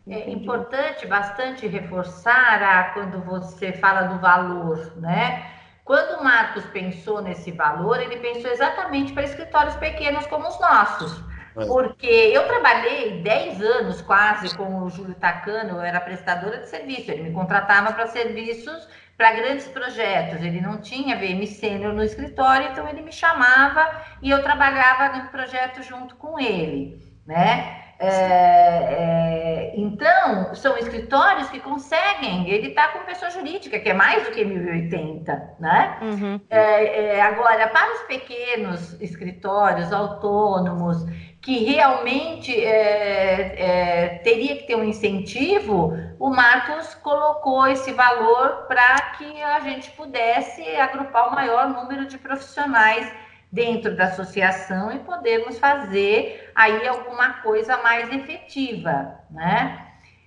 [0.06, 5.52] É importante bastante reforçar a, quando você fala do valor, né?
[5.84, 11.27] Quando o Marcos pensou nesse valor, ele pensou exatamente para escritórios pequenos como os nossos.
[11.58, 11.66] É.
[11.66, 17.10] Porque eu trabalhei 10 anos quase com o Júlio Tacano, eu era prestadora de serviço,
[17.10, 20.40] ele me contratava para serviços para grandes projetos.
[20.40, 23.90] Ele não tinha VM Sênior no escritório, então ele me chamava
[24.22, 27.84] e eu trabalhava no projeto junto com ele, né?
[28.00, 34.24] É, é, então, são escritórios que conseguem, ele está com pessoa jurídica, que é mais
[34.24, 35.98] do que 1080, né?
[36.00, 36.40] Uhum.
[36.48, 41.04] É, é, agora, para os pequenos escritórios autônomos,
[41.40, 49.12] que realmente é, é, teria que ter um incentivo, o Marcos colocou esse valor para
[49.16, 53.10] que a gente pudesse agrupar o maior número de profissionais
[53.50, 59.86] dentro da associação e podermos fazer aí alguma coisa mais efetiva, né?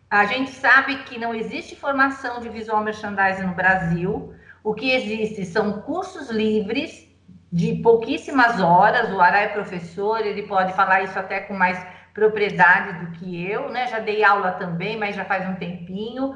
[0.10, 4.34] A gente sabe que não existe formação de visual merchandising no Brasil.
[4.64, 7.08] O que existe são cursos livres
[7.52, 9.12] de pouquíssimas horas.
[9.12, 11.84] O Ara é professor, ele pode falar isso até com mais
[12.14, 13.88] propriedade do que eu, né?
[13.88, 16.36] Já dei aula também, mas já faz um tempinho.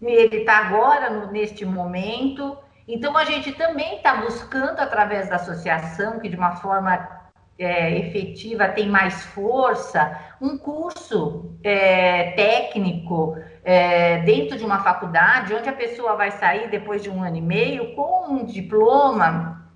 [0.00, 2.56] Ele está agora no, neste momento.
[2.86, 7.18] Então, a gente também está buscando, através da associação, que de uma forma
[7.58, 15.68] é, efetiva tem mais força, um curso é, técnico é, dentro de uma faculdade, onde
[15.68, 19.67] a pessoa vai sair depois de um ano e meio com um diploma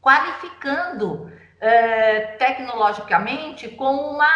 [0.00, 1.30] qualificando
[1.60, 4.28] é, tecnologicamente com uma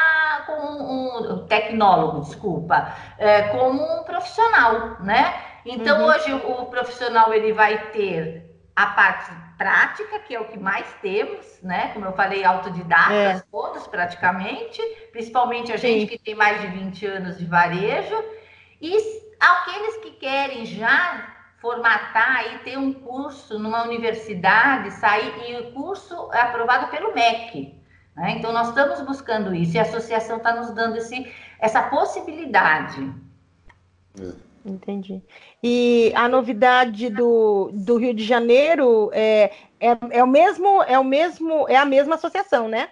[0.46, 5.34] com um tecnólogo, desculpa, é, como um profissional, né?
[5.64, 6.06] Então, uhum.
[6.06, 11.60] hoje, o, profissional ele vai ter a parte prática, que é o que mais temos,
[11.62, 11.90] né?
[11.92, 13.44] Como eu falei, autodidatas, é.
[13.50, 16.00] todos praticamente, principalmente a Sim.
[16.00, 18.24] gente que tem mais de 20 anos de varejo,
[18.80, 18.96] e
[19.38, 26.28] aqueles que querem já formatar e ter um curso numa universidade, sair, e o curso
[26.32, 27.80] é aprovado pelo MEC.
[28.16, 28.34] Né?
[28.36, 33.10] Então, nós estamos buscando isso, e a associação está nos dando esse, essa possibilidade.
[34.20, 34.52] É.
[34.64, 35.20] Entendi.
[35.62, 41.04] E a novidade do, do Rio de Janeiro é, é, é o mesmo, é o
[41.04, 42.90] mesmo, é a mesma associação, né?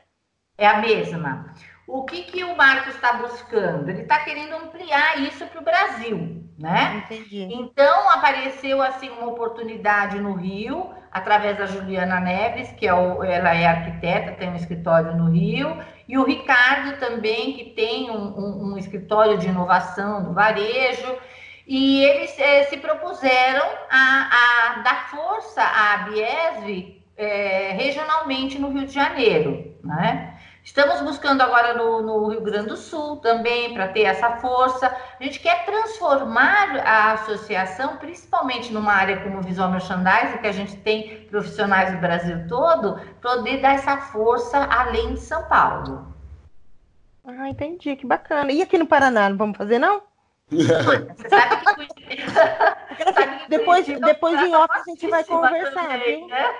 [0.58, 1.54] É a mesma.
[1.92, 3.88] O que, que o Marcos está buscando?
[3.88, 7.02] Ele está querendo ampliar isso para o Brasil, né?
[7.04, 7.48] Entendi.
[7.50, 13.54] Então apareceu assim uma oportunidade no Rio, através da Juliana Neves, que é o, ela
[13.54, 15.76] é arquiteta, tem um escritório no Rio,
[16.06, 21.16] e o Ricardo também, que tem um, um, um escritório de inovação do varejo,
[21.66, 28.86] e eles é, se propuseram a, a, dar força à Biesv é, regionalmente no Rio
[28.86, 30.39] de Janeiro, né?
[30.70, 34.86] Estamos buscando agora no, no Rio Grande do Sul também para ter essa força.
[35.18, 40.76] A gente quer transformar a associação, principalmente numa área como visual merchandising, que a gente
[40.76, 46.06] tem profissionais do Brasil todo, poder dar essa força além de São Paulo.
[47.24, 48.52] Ah, entendi, que bacana.
[48.52, 50.02] E aqui no Paraná, não vamos fazer, não?
[50.48, 52.14] Você sabe que,
[53.12, 56.28] sabe que depois, depois em off a gente vai conversar, também, viu?
[56.28, 56.54] Né?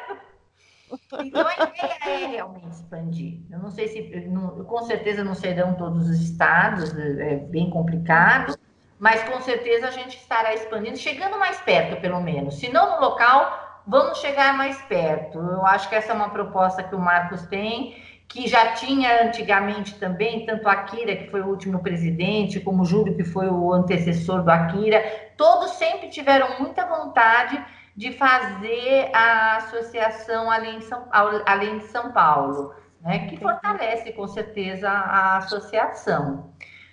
[1.24, 3.40] Então a ideia é realmente expandir.
[3.50, 8.56] Eu não sei se, não, com certeza não serão todos os estados, é bem complicado,
[8.98, 12.58] mas com certeza a gente estará expandindo, chegando mais perto, pelo menos.
[12.58, 15.38] Se não no local, vamos chegar mais perto.
[15.38, 17.96] Eu acho que essa é uma proposta que o Marcos tem,
[18.28, 22.86] que já tinha antigamente também, tanto a Akira, que foi o último presidente, como o
[22.86, 25.02] Júlio, que foi o antecessor do Akira,
[25.36, 27.60] todos sempre tiveram muita vontade
[27.96, 34.26] de fazer a associação além de São, além de São Paulo, né, que fortalece com
[34.28, 36.52] certeza a associação.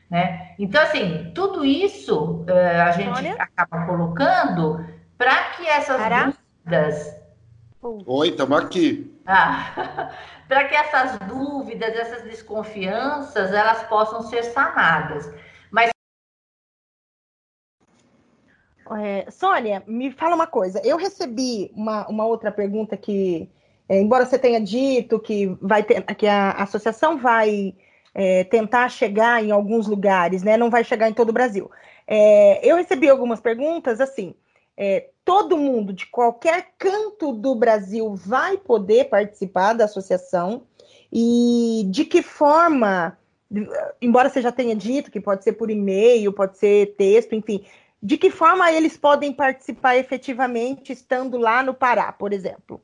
[0.10, 0.56] Né?
[0.58, 3.36] Então, assim, tudo isso uh, a gente Olha.
[3.38, 4.86] acaba colocando
[5.18, 6.00] para que essas
[6.64, 7.16] dúvidas.
[7.82, 9.22] Oi, estamos aqui.
[9.26, 10.10] Ah,
[10.48, 15.30] para que essas dúvidas, essas desconfianças, elas possam ser sanadas.
[18.96, 20.82] É, Sônia, me fala uma coisa.
[20.84, 23.50] Eu recebi uma, uma outra pergunta que,
[23.90, 27.76] é, embora você tenha dito que vai ter, que a associação vai
[28.14, 30.58] é, tentar chegar em alguns lugares, né?
[30.58, 31.70] Não vai chegar em todo o Brasil.
[32.08, 34.34] É, eu recebi algumas perguntas assim.
[34.76, 40.64] É, todo mundo de qualquer canto do Brasil vai poder participar da associação
[41.12, 43.18] e de que forma,
[44.02, 47.66] embora você já tenha dito que pode ser por e-mail, pode ser texto, enfim,
[48.02, 52.82] de que forma eles podem participar efetivamente estando lá no Pará, por exemplo?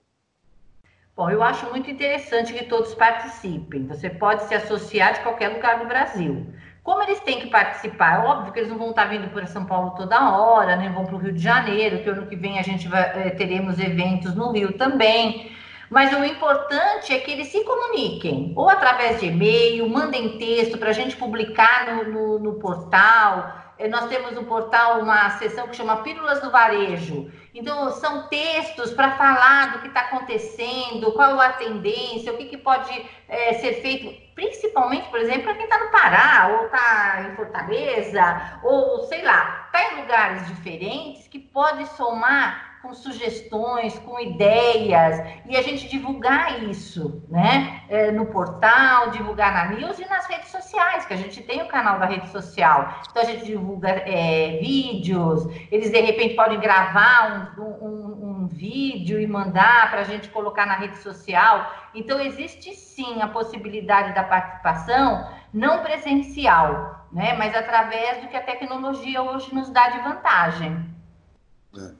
[1.15, 3.86] Bom, eu acho muito interessante que todos participem.
[3.86, 6.47] Você pode se associar de qualquer lugar do Brasil.
[6.82, 8.26] Como eles têm que participar?
[8.26, 10.95] Óbvio que eles não vão estar vindo para São Paulo toda hora, nem né?
[10.95, 13.80] vão para o Rio de Janeiro, que ano que vem a gente vai, eh, teremos
[13.80, 15.56] eventos no Rio também.
[15.89, 20.89] Mas o importante é que eles se comuniquem, ou através de e-mail, mandem texto para
[20.89, 26.04] a gente publicar no, no, no portal, nós temos no portal uma seção que chama
[26.04, 27.32] Pílulas do Varejo.
[27.54, 32.46] Então, são textos para falar do que está acontecendo, qual é a tendência, o que,
[32.46, 32.91] que pode
[33.30, 38.60] é, ser feito, principalmente, por exemplo, para quem está no Pará, ou está em Fortaleza,
[38.63, 45.56] ou sei lá, está em lugares diferentes, que pode somar com sugestões, com ideias, e
[45.56, 47.82] a gente divulgar isso, né?
[47.88, 51.69] É, no portal, divulgar na news e nas redes sociais, que a gente tem o
[51.69, 53.02] canal da rede social.
[53.10, 59.17] Então a gente divulga é, vídeos, eles de repente podem gravar um, um, um vídeo
[59.17, 61.72] e mandar para a gente colocar na rede social.
[61.96, 67.32] Então existe sim a possibilidade da participação não presencial, né?
[67.38, 70.93] Mas através do que a tecnologia hoje nos dá de vantagem.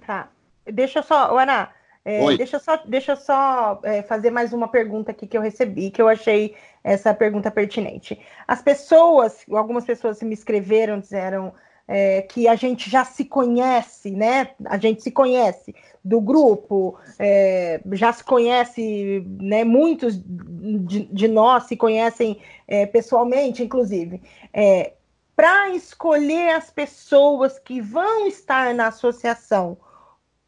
[0.06, 0.28] Tá.
[0.66, 1.70] Deixa eu só, Ana,
[2.06, 5.42] é, deixa eu só, deixa eu só é, fazer mais uma pergunta aqui que eu
[5.42, 8.20] recebi, que eu achei essa pergunta pertinente.
[8.48, 11.54] As pessoas, algumas pessoas me escreveram, disseram
[11.88, 14.50] é, que a gente já se conhece, né?
[14.66, 19.64] A gente se conhece do grupo, é, já se conhece, né?
[19.64, 24.22] Muitos de, de nós se conhecem é, pessoalmente, inclusive.
[24.54, 24.94] É,
[25.36, 29.78] Para escolher as pessoas que vão estar na associação,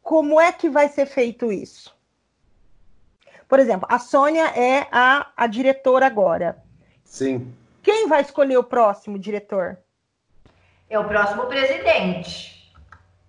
[0.06, 1.92] como é que vai ser feito isso?
[3.48, 6.62] Por exemplo, a Sônia é a, a diretora agora.
[7.02, 7.52] Sim.
[7.82, 9.76] Quem vai escolher o próximo diretor?
[10.88, 12.72] É o próximo presidente.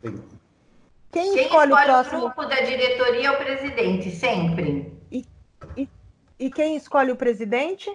[0.03, 2.17] Quem, Quem escolhe, escolhe, o próximo?
[2.17, 4.93] O grupo da diretoria é o presidente, sempre.
[5.11, 5.25] E,
[5.75, 5.89] e,
[6.37, 7.89] e quem escolhe o presidente?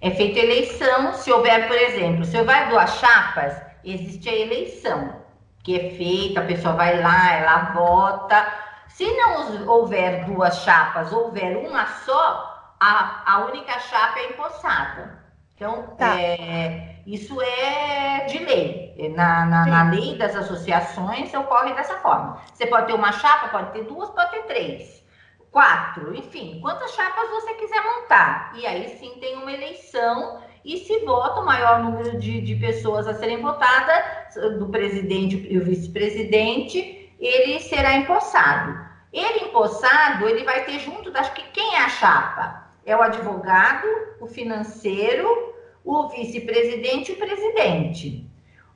[0.00, 1.12] É feita eleição.
[1.12, 5.23] Se houver, por exemplo, se houver duas chapas, existe a eleição
[5.64, 8.46] que é feita, a pessoa vai lá, ela vota.
[8.88, 15.24] Se não houver duas chapas, houver uma só, a, a única chapa é empossada.
[15.56, 16.20] Então, tá.
[16.20, 18.84] é, isso é de lei.
[19.16, 22.40] Na, na, na, lei das associações ocorre dessa forma.
[22.52, 25.04] Você pode ter uma chapa, pode ter duas, pode ter três,
[25.50, 28.52] quatro, enfim, quantas chapas você quiser montar.
[28.54, 33.06] E aí sim tem uma eleição e se vota o maior número de, de pessoas
[33.06, 38.78] a serem votadas, do presidente e o vice-presidente, ele será empossado.
[39.12, 42.64] Ele empossado, ele vai ter junto das que quem é a chapa?
[42.86, 43.86] é o advogado,
[44.20, 45.54] o financeiro,
[45.84, 48.23] o vice-presidente e o presidente.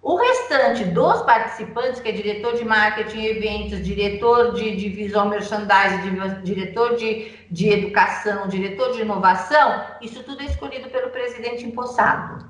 [0.01, 5.28] O restante dos participantes, que é diretor de marketing e eventos, diretor de, de visual
[5.28, 12.49] merchandising, diretor de, de educação, diretor de inovação, isso tudo é escolhido pelo presidente empossado.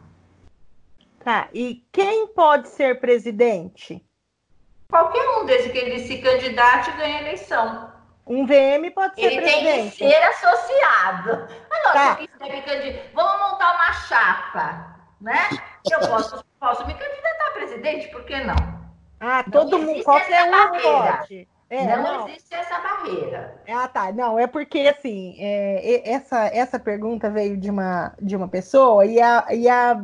[1.25, 4.05] Tá, e quem pode ser presidente?
[4.91, 7.93] Qualquer um, desde que ele se candidate e ganhe a eleição.
[8.27, 9.67] Um VM pode ser ele presidente.
[9.67, 11.49] Ele tem que ser associado.
[11.71, 12.19] Ah, não, tá.
[13.15, 15.49] Vamos montar uma chapa, né?
[15.91, 18.57] Eu posso, posso me candidatar a presidente, por que não?
[19.21, 21.49] Ah, todo não mundo, qualquer um pode.
[21.71, 23.63] É, não, não, existe essa barreira.
[23.69, 24.11] Ah, tá.
[24.13, 29.21] Não, é porque assim, é, essa, essa pergunta veio de uma, de uma pessoa e
[29.21, 30.03] a, e a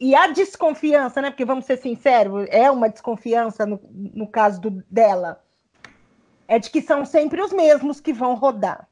[0.00, 1.30] e a desconfiança, né?
[1.30, 5.42] Porque vamos ser sinceros, é uma desconfiança no, no caso do, dela
[6.48, 8.88] é de que são sempre os mesmos que vão rodar.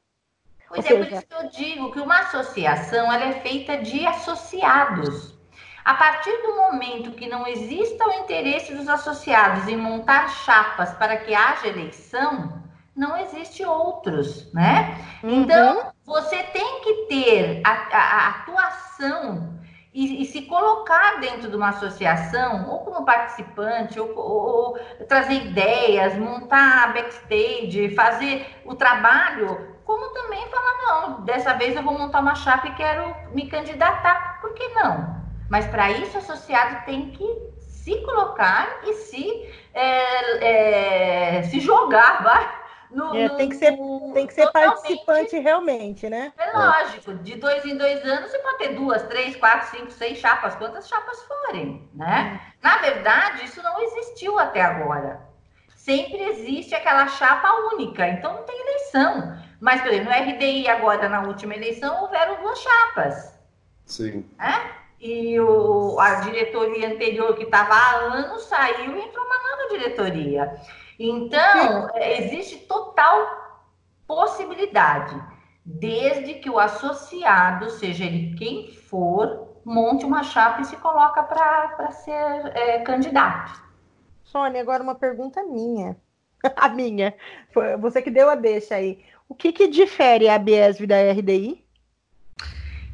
[0.69, 0.97] Pois Ou é, seja...
[0.97, 5.37] por isso que eu digo que uma associação ela é feita de associados.
[5.85, 11.15] A partir do momento que não exista o interesse dos associados em montar chapas para
[11.15, 12.61] que haja eleição,
[12.93, 14.97] não existe outros, né?
[15.23, 15.43] Uhum.
[15.43, 19.57] Então, você tem que ter a, a, a atuação
[19.93, 25.45] e, e, se colocar dentro de uma associação, ou como participante, ou, ou, ou, trazer
[25.45, 32.19] ideias, montar backstage, fazer o trabalho, como também falar, não, dessa vez eu vou montar
[32.19, 35.15] uma chapa e quero me candidatar, por que não?
[35.49, 37.25] Mas para isso o associado tem que
[37.59, 43.77] se colocar e se, é, é, se jogar, vai no, é, tem que ser,
[44.13, 46.33] tem que ser participante realmente, né?
[46.37, 50.17] É lógico, de dois em dois anos você pode ter duas, três, quatro, cinco, seis
[50.17, 52.41] chapas, quantas chapas forem, né?
[52.41, 52.65] É.
[52.65, 55.21] Na verdade, isso não existiu até agora.
[55.75, 59.37] Sempre existe aquela chapa única, então não tem eleição.
[59.59, 63.39] Mas, por exemplo, no RDI agora, na última eleição, houveram duas chapas.
[63.85, 64.25] Sim.
[64.37, 64.71] Né?
[64.99, 70.59] E o, a diretoria anterior, que estava há anos, saiu e entrou uma nova diretoria.
[70.99, 73.47] Então, é, existe total
[74.07, 75.15] possibilidade,
[75.63, 81.91] desde que o associado, seja ele quem for, monte uma chapa e se coloca para
[81.91, 83.61] ser é, candidato.
[84.23, 85.97] Sônia, agora uma pergunta minha.
[86.55, 87.13] a minha.
[87.79, 89.03] Você que deu a deixa aí.
[89.29, 91.67] O que, que difere a Biesv da RDI?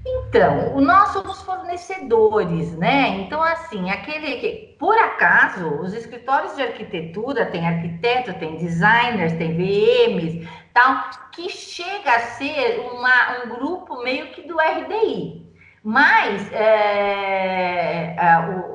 [0.06, 3.22] Então, nós somos fornecedores, né?
[3.22, 9.56] Então, assim, aquele que, por acaso, os escritórios de arquitetura tem arquiteto, tem designers, tem
[9.56, 15.44] VMs, tal, que chega a ser uma, um grupo meio que do RDI.
[15.82, 18.74] Mas é, é, o,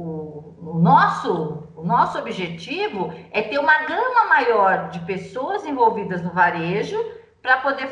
[0.00, 6.30] o, o, nosso, o nosso objetivo é ter uma gama maior de pessoas envolvidas no
[6.30, 6.98] varejo
[7.42, 7.90] para poder,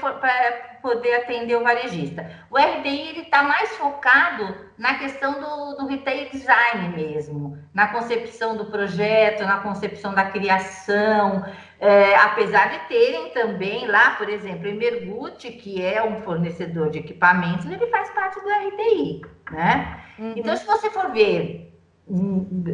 [0.81, 2.27] poder atender o varejista.
[2.51, 8.65] O RDI está mais focado na questão do, do retail design mesmo, na concepção do
[8.65, 11.45] projeto, na concepção da criação,
[11.79, 17.01] é, apesar de terem também lá, por exemplo, em Mergut, que é um fornecedor de
[17.01, 19.21] equipamentos, ele faz parte do RDI,
[19.51, 20.01] né?
[20.19, 20.33] Uhum.
[20.35, 21.72] Então, se você for ver,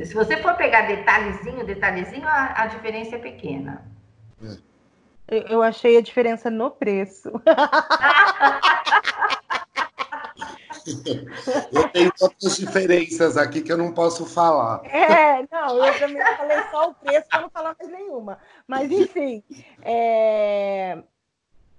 [0.05, 3.85] se você for pegar detalhezinho, detalhezinho, a, a diferença é pequena.
[5.31, 5.53] É.
[5.53, 7.31] Eu achei a diferença no preço.
[11.73, 14.85] eu tenho outras diferenças aqui que eu não posso falar.
[14.87, 18.39] É, não, eu também falei só o preço para não falar mais nenhuma.
[18.67, 19.45] Mas, enfim.
[19.83, 21.03] É...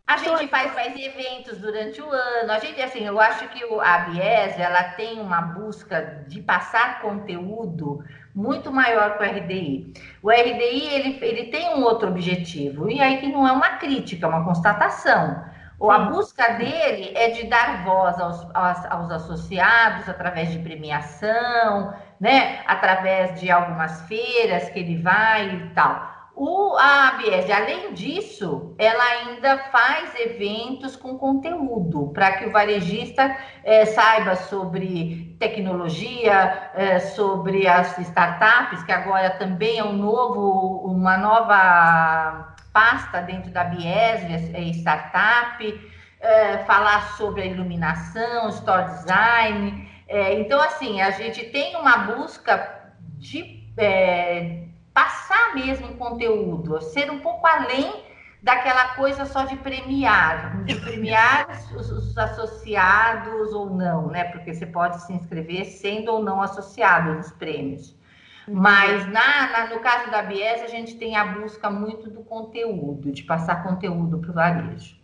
[0.10, 2.52] A gente faz, faz eventos durante o ano.
[2.52, 7.00] A gente, assim, eu acho que o, a Bies, ela tem uma busca de passar
[7.00, 8.04] conteúdo
[8.34, 9.94] muito maior que o RDI.
[10.24, 14.26] O RDI ele, ele tem um outro objetivo, e aí que não é uma crítica,
[14.26, 15.46] é uma constatação.
[15.78, 21.94] Ou a busca dele é de dar voz aos, aos, aos, associados através de premiação,
[22.20, 22.64] né?
[22.66, 26.19] através de algumas feiras que ele vai e tal.
[26.42, 33.36] O, a ABS, além disso, ela ainda faz eventos com conteúdo para que o varejista
[33.62, 41.18] é, saiba sobre tecnologia, é, sobre as startups, que agora também é um novo, uma
[41.18, 49.90] nova pasta dentro da Bies, é startup, é, falar sobre a iluminação, store design.
[50.08, 53.60] Então, assim, a gente tem uma busca de
[55.00, 58.04] passar mesmo conteúdo, ser um pouco além
[58.44, 64.26] daquela coisa só de premiar, de premiar os, os, associados ou não, né?
[64.26, 67.96] Porque você pode se inscrever sendo ou não associado nos prêmios.
[68.46, 73.10] Mas na, na, no caso da Bies, a gente tem a busca muito do conteúdo,
[73.10, 74.98] de passar conteúdo para o varejo.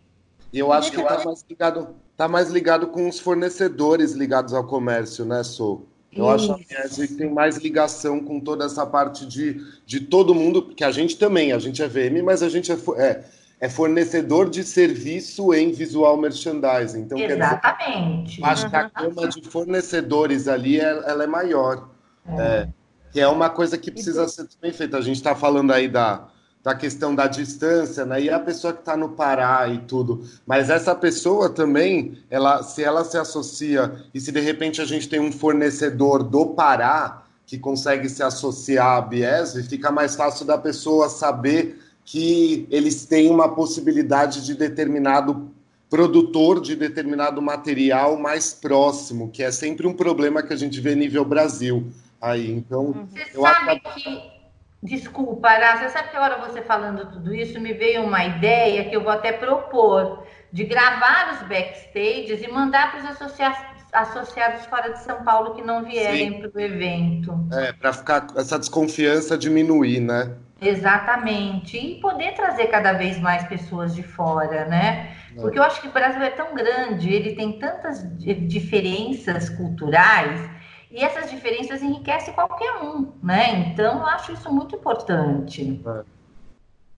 [0.52, 4.66] E eu acho que está mais ligado, tá mais ligado com os fornecedores ligados ao
[4.66, 5.88] comércio, né, Sou?
[6.16, 10.34] Eu acho que a gente tem mais ligação com toda essa parte de, de todo
[10.34, 13.24] mundo, porque a gente também, a gente é VM, mas a gente é, é,
[13.60, 17.00] é fornecedor de serviço em visual merchandising.
[17.00, 18.36] Então, Exatamente.
[18.36, 21.88] Dizer, acho que a gama de fornecedores ali ela é maior.
[22.28, 22.40] É.
[22.40, 22.68] É,
[23.12, 24.98] que é uma coisa que precisa ser bem feita.
[24.98, 26.28] A gente está falando aí da,
[26.66, 28.22] da questão da distância, né?
[28.22, 30.24] E a pessoa que está no Pará e tudo.
[30.44, 35.08] Mas essa pessoa também, ela, se ela se associa e se de repente a gente
[35.08, 40.58] tem um fornecedor do Pará que consegue se associar à Biesv, fica mais fácil da
[40.58, 45.48] pessoa saber que eles têm uma possibilidade de determinado
[45.88, 50.96] produtor de determinado material mais próximo, que é sempre um problema que a gente vê
[50.96, 51.86] nível Brasil.
[52.20, 53.94] Aí, então, Você eu sabe acabo...
[53.94, 54.35] que
[54.82, 58.94] Desculpa, Ara, você sabe que agora você falando tudo isso, me veio uma ideia que
[58.94, 63.58] eu vou até propor de gravar os backstages e mandar para os associados,
[63.92, 67.34] associados fora de São Paulo que não vierem para o evento.
[67.52, 70.36] É, para ficar essa desconfiança diminuir, né?
[70.60, 71.76] Exatamente.
[71.76, 75.14] E poder trazer cada vez mais pessoas de fora, né?
[75.36, 75.40] É.
[75.40, 80.55] Porque eu acho que o Brasil é tão grande, ele tem tantas diferenças culturais
[80.96, 83.68] e essas diferenças enriquecem qualquer um, né?
[83.68, 85.78] Então, eu acho isso muito importante.
[85.86, 86.04] É.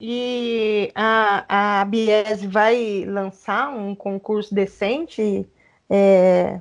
[0.01, 5.51] E a, a Bies vai lançar um concurso decente
[5.91, 6.61] é,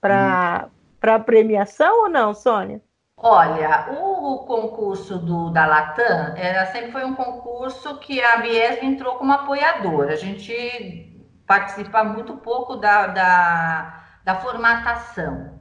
[0.00, 0.70] para
[1.02, 1.22] hum.
[1.24, 2.80] premiação ou não, Sônia?
[3.16, 9.16] Olha, o concurso do, da Latam era, sempre foi um concurso que a Bies entrou
[9.16, 10.12] como apoiadora.
[10.12, 15.55] A gente participa muito pouco da, da, da formatação.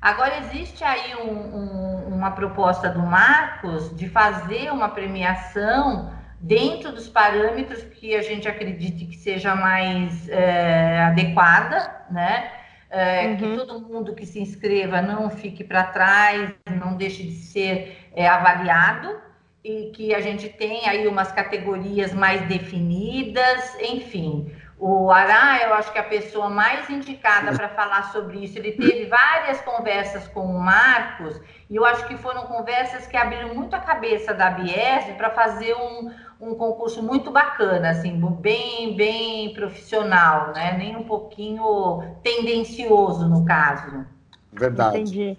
[0.00, 7.06] Agora, existe aí um, um, uma proposta do Marcos de fazer uma premiação dentro dos
[7.06, 12.50] parâmetros que a gente acredite que seja mais é, adequada, né?
[12.88, 13.36] É, uhum.
[13.36, 18.26] Que todo mundo que se inscreva não fique para trás, não deixe de ser é,
[18.26, 19.20] avaliado
[19.62, 24.50] e que a gente tenha aí umas categorias mais definidas, enfim.
[24.82, 28.56] O Ará, eu acho que é a pessoa mais indicada para falar sobre isso.
[28.56, 33.54] Ele teve várias conversas com o Marcos, e eu acho que foram conversas que abriram
[33.54, 36.10] muito a cabeça da Bies para fazer um,
[36.40, 40.74] um concurso muito bacana, assim, bem, bem profissional, né?
[40.78, 44.06] Nem um pouquinho tendencioso, no caso.
[44.50, 44.96] Verdade.
[44.96, 45.36] Entendi.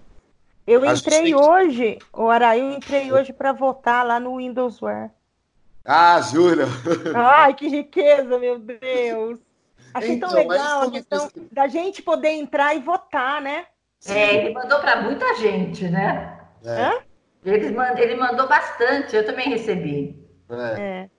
[0.68, 5.10] Eu entrei hoje, o Ará, eu entrei hoje para votar lá no Windowsware.
[5.84, 6.66] Ah, jura?
[7.16, 9.40] Ai, que riqueza, meu Deus!
[9.94, 11.48] Achei então, tão legal a questão que...
[11.52, 13.66] da gente poder entrar e votar, né?
[14.08, 16.40] É, ele mandou para muita gente, né?
[16.64, 17.02] É.
[17.44, 20.16] Ele, mandou, ele mandou bastante, eu também recebi.
[20.50, 20.82] É.
[20.82, 21.10] é.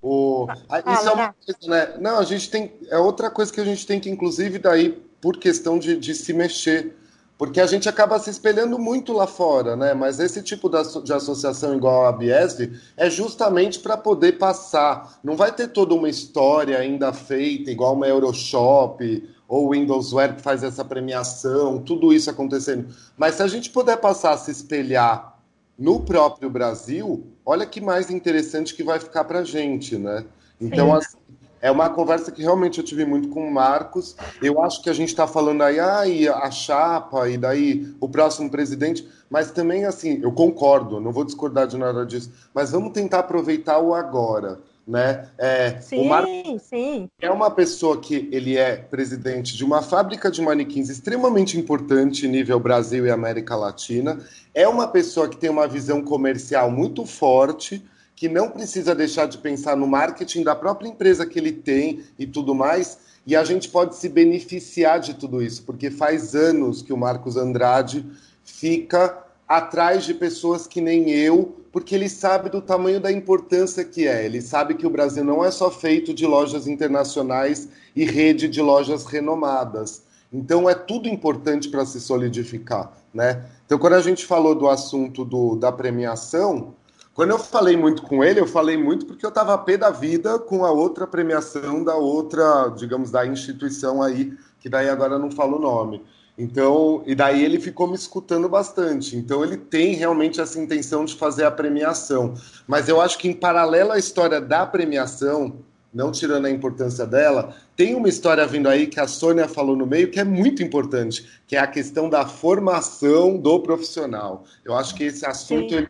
[0.00, 0.46] O...
[0.68, 1.96] Ah, isso é uma coisa, né?
[1.98, 2.78] Não, a gente tem.
[2.88, 4.90] É outra coisa que a gente tem que, inclusive, daí,
[5.20, 6.96] por questão de, de se mexer
[7.38, 9.94] porque a gente acaba se espelhando muito lá fora, né?
[9.94, 15.20] Mas esse tipo de associação igual a Biesv é justamente para poder passar.
[15.22, 20.64] Não vai ter toda uma história ainda feita, igual uma Euroshop ou Windowsware que faz
[20.64, 22.88] essa premiação, tudo isso acontecendo.
[23.16, 25.38] Mas se a gente puder passar a se espelhar
[25.78, 30.24] no próprio Brasil, olha que mais interessante que vai ficar para a gente, né?
[30.60, 31.16] Então, assim,
[31.60, 34.16] é uma conversa que realmente eu tive muito com o Marcos.
[34.42, 38.08] Eu acho que a gente está falando aí, ah, e a chapa, e daí o
[38.08, 39.06] próximo presidente.
[39.28, 42.32] Mas também, assim, eu concordo, não vou discordar de nada disso.
[42.54, 44.58] Mas vamos tentar aproveitar o agora.
[44.86, 45.28] Né?
[45.36, 47.10] É, sim, o Marcos sim.
[47.20, 52.58] é uma pessoa que ele é presidente de uma fábrica de manequins extremamente importante nível
[52.58, 54.18] Brasil e América Latina.
[54.54, 57.84] É uma pessoa que tem uma visão comercial muito forte
[58.18, 62.26] que não precisa deixar de pensar no marketing da própria empresa que ele tem e
[62.26, 62.98] tudo mais.
[63.24, 67.36] E a gente pode se beneficiar de tudo isso, porque faz anos que o Marcos
[67.36, 68.04] Andrade
[68.42, 74.08] fica atrás de pessoas que nem eu, porque ele sabe do tamanho da importância que
[74.08, 74.24] é.
[74.24, 78.60] Ele sabe que o Brasil não é só feito de lojas internacionais e rede de
[78.60, 80.02] lojas renomadas.
[80.32, 83.44] Então é tudo importante para se solidificar, né?
[83.64, 86.74] Então quando a gente falou do assunto do, da premiação,
[87.18, 89.90] quando eu falei muito com ele, eu falei muito porque eu estava a pé da
[89.90, 95.28] vida com a outra premiação da outra, digamos, da instituição aí, que daí agora não
[95.28, 96.00] falo o nome.
[96.38, 99.16] Então, e daí ele ficou me escutando bastante.
[99.16, 102.34] Então, ele tem realmente essa intenção de fazer a premiação.
[102.68, 105.56] Mas eu acho que, em paralelo à história da premiação,
[105.92, 109.86] não tirando a importância dela, tem uma história vindo aí que a Sônia falou no
[109.86, 114.44] meio que é muito importante, que é a questão da formação do profissional.
[114.64, 115.88] Eu acho que esse assunto é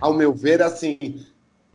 [0.00, 1.24] ao meu ver, assim,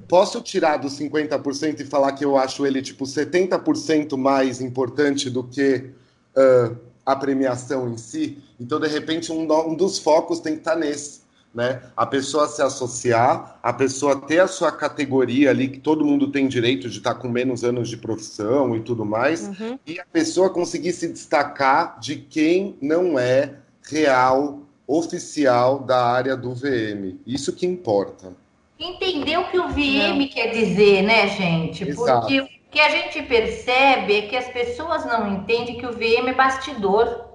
[0.08, 5.44] posso tirar dos 50% e falar que eu acho ele tipo 70% mais importante do
[5.44, 5.92] que
[6.36, 8.38] uh, a premiação em si?
[8.60, 11.20] Então, de repente, um, um dos focos tem que estar tá nesse
[11.54, 11.82] né?
[11.98, 16.48] A pessoa se associar, a pessoa ter a sua categoria ali, que todo mundo tem
[16.48, 19.80] direito de estar com menos anos de profissão e tudo mais, uhum.
[19.86, 23.56] e a pessoa conseguir se destacar de quem não é
[23.90, 27.20] real, oficial da área do VM.
[27.26, 28.34] Isso que importa.
[28.80, 30.28] Entender o que o VM não.
[30.28, 31.88] quer dizer, né, gente?
[31.88, 32.22] Exato.
[32.22, 36.30] Porque o que a gente percebe é que as pessoas não entendem que o VM
[36.30, 37.30] é bastidor.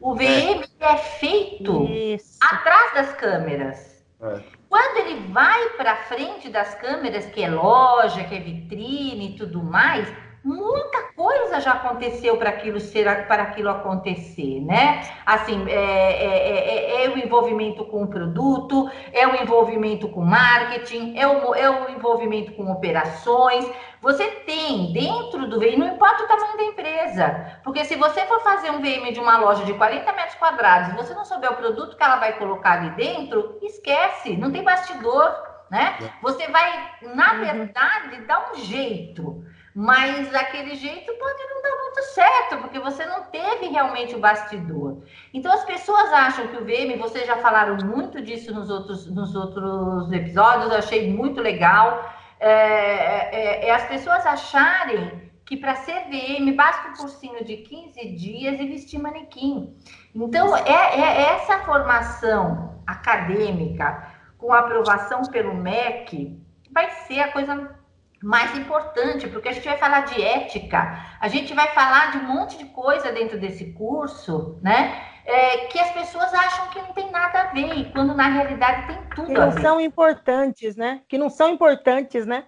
[0.00, 2.38] O VM é, é feito Isso.
[2.40, 4.04] atrás das câmeras.
[4.22, 4.40] É.
[4.68, 9.62] Quando ele vai para frente das câmeras, que é loja, que é vitrine e tudo
[9.64, 10.06] mais,
[10.48, 15.06] muita coisa já aconteceu para aquilo ser para aquilo acontecer, né?
[15.26, 21.18] Assim, é, é, é, é, o envolvimento com o produto, é o envolvimento com marketing,
[21.18, 23.70] é o, é o envolvimento com operações.
[24.00, 28.40] Você tem dentro do VM, não importa o tamanho da empresa, porque se você for
[28.40, 31.56] fazer um VM de uma loja de 40 metros quadrados e você não souber o
[31.56, 35.34] produto que ela vai colocar ali dentro, esquece, não tem bastidor,
[35.70, 35.98] né?
[36.22, 37.40] Você vai, na uhum.
[37.40, 39.44] verdade, dar um jeito
[39.78, 45.04] mas aquele jeito pode não dar muito certo, porque você não teve realmente o bastidor.
[45.32, 49.36] Então as pessoas acham que o VM, vocês já falaram muito disso nos outros, nos
[49.36, 52.12] outros episódios, eu achei muito legal.
[52.40, 58.04] É, é, é as pessoas acharem que para ser VM basta um cursinho de 15
[58.16, 59.76] dias e vestir manequim.
[60.12, 66.36] Então, é, é essa formação acadêmica com aprovação pelo MEC
[66.72, 67.77] vai ser a coisa
[68.22, 72.24] mais importante, porque a gente vai falar de ética, a gente vai falar de um
[72.24, 75.02] monte de coisa dentro desse curso, né?
[75.24, 78.86] É, que as pessoas acham que não tem nada a ver, e quando na realidade
[78.86, 81.02] tem tudo que não são importantes, né?
[81.06, 82.44] Que não são importantes, né?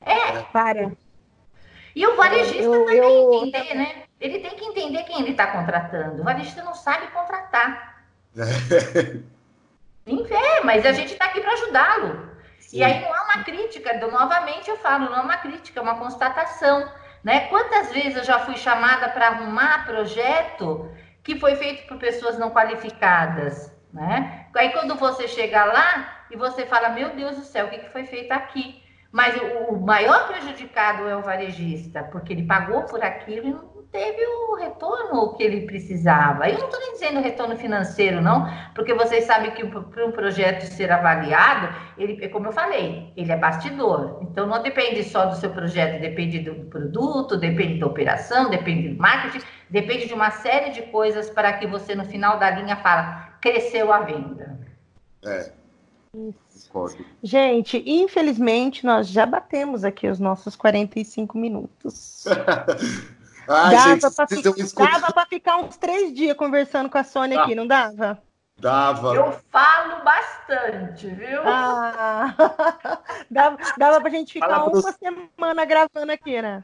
[0.00, 0.40] É.
[0.52, 0.92] Para.
[1.94, 3.44] E o varejista eu, também eu...
[3.44, 4.04] entender, né?
[4.20, 6.20] Ele tem que entender quem ele está contratando.
[6.20, 8.04] O varejista não sabe contratar.
[10.06, 12.30] Sim, é, mas a gente está aqui para ajudá-lo.
[12.72, 15.98] E aí não é uma crítica, novamente eu falo, não é uma crítica, é uma
[15.98, 16.88] constatação.
[17.22, 17.48] Né?
[17.48, 20.90] Quantas vezes eu já fui chamada para arrumar projeto
[21.22, 23.72] que foi feito por pessoas não qualificadas?
[23.92, 24.46] Né?
[24.54, 27.90] Aí quando você chega lá e você fala, meu Deus do céu, o que, que
[27.90, 28.82] foi feito aqui?
[29.12, 33.69] Mas o, o maior prejudicado é o varejista, porque ele pagou por aquilo e não
[33.92, 36.48] teve o retorno que ele precisava.
[36.48, 40.62] Eu não estou nem dizendo retorno financeiro, não, porque vocês sabem que para um projeto
[40.62, 44.18] ser avaliado, ele, como eu falei, ele é bastidor.
[44.22, 49.00] Então não depende só do seu projeto, depende do produto, depende da operação, depende do
[49.00, 53.34] marketing, depende de uma série de coisas para que você no final da linha fala,
[53.40, 54.60] cresceu a venda.
[55.24, 55.52] É.
[57.22, 62.24] Gente, infelizmente nós já batemos aqui os nossos 45 minutos.
[63.52, 64.54] Ai, dava para ficar,
[65.28, 68.22] ficar uns três dias conversando com a Sônia ah, aqui, não dava?
[68.60, 69.12] Dava.
[69.14, 71.40] Eu falo bastante, viu?
[71.44, 72.32] Ah,
[73.28, 74.84] dava, dava para a gente ficar pros...
[74.84, 76.62] uma semana gravando aqui, né?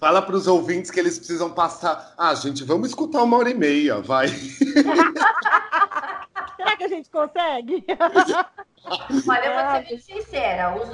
[0.00, 2.14] Fala para os ouvintes que eles precisam passar.
[2.16, 4.28] Ah, gente, vamos escutar uma hora e meia, vai.
[6.56, 7.84] Será que a gente consegue?
[9.28, 10.74] Olha, eu vou ser bem sincera.
[10.76, 10.88] Os,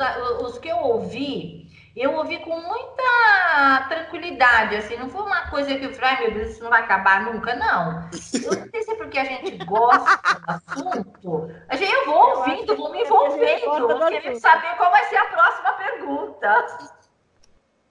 [0.47, 1.69] os que eu ouvi,
[2.01, 6.35] eu ouvi com muita tranquilidade, assim, não foi uma coisa que eu falei, ai meu
[6.35, 8.09] Deus, isso não vai acabar nunca, não.
[8.35, 12.37] Eu não sei se é porque a gente gosta do assunto, a gente, eu vou
[12.37, 16.67] ouvindo, vou me envolvendo, vou querendo saber qual vai ser a próxima pergunta.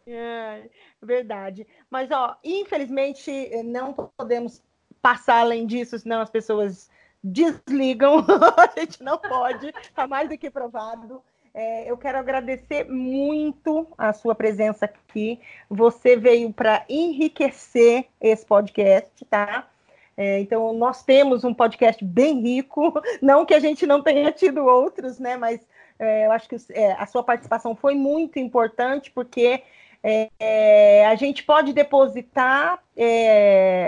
[0.08, 0.70] É,
[1.02, 1.68] verdade.
[1.90, 4.64] Mas, ó, infelizmente, não podemos
[5.02, 6.90] passar além disso, senão as pessoas
[7.24, 8.20] desligam.
[8.58, 11.22] a gente não pode, está mais do que provado.
[11.60, 15.40] É, eu quero agradecer muito a sua presença aqui.
[15.68, 19.68] Você veio para enriquecer esse podcast, tá?
[20.16, 22.94] É, então, nós temos um podcast bem rico,
[23.24, 25.36] não que a gente não tenha tido outros, né?
[25.36, 25.60] Mas
[25.98, 29.64] é, eu acho que é, a sua participação foi muito importante, porque
[30.04, 32.84] é, é, a gente pode depositar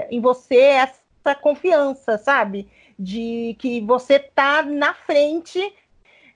[0.10, 2.68] em você essa confiança, sabe?
[2.98, 5.72] De que você está na frente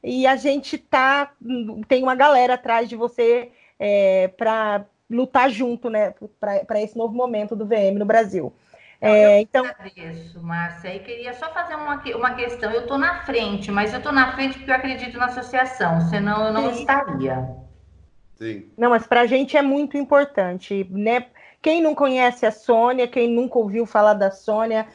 [0.03, 1.31] e a gente tá
[1.87, 7.55] tem uma galera atrás de você é, para lutar junto, né, para esse novo momento
[7.55, 8.53] do VM no Brasil.
[8.99, 10.95] É, então, agradeço, Márcia.
[10.95, 12.71] E queria só fazer uma, uma questão.
[12.71, 16.47] Eu estou na frente, mas eu estou na frente porque eu acredito na associação, senão
[16.47, 16.79] eu não Sim.
[16.79, 17.49] estaria.
[18.35, 18.71] Sim.
[18.77, 21.27] Não, mas para a gente é muito importante, né?
[21.61, 24.87] Quem não conhece a Sônia, quem nunca ouviu falar da Sônia,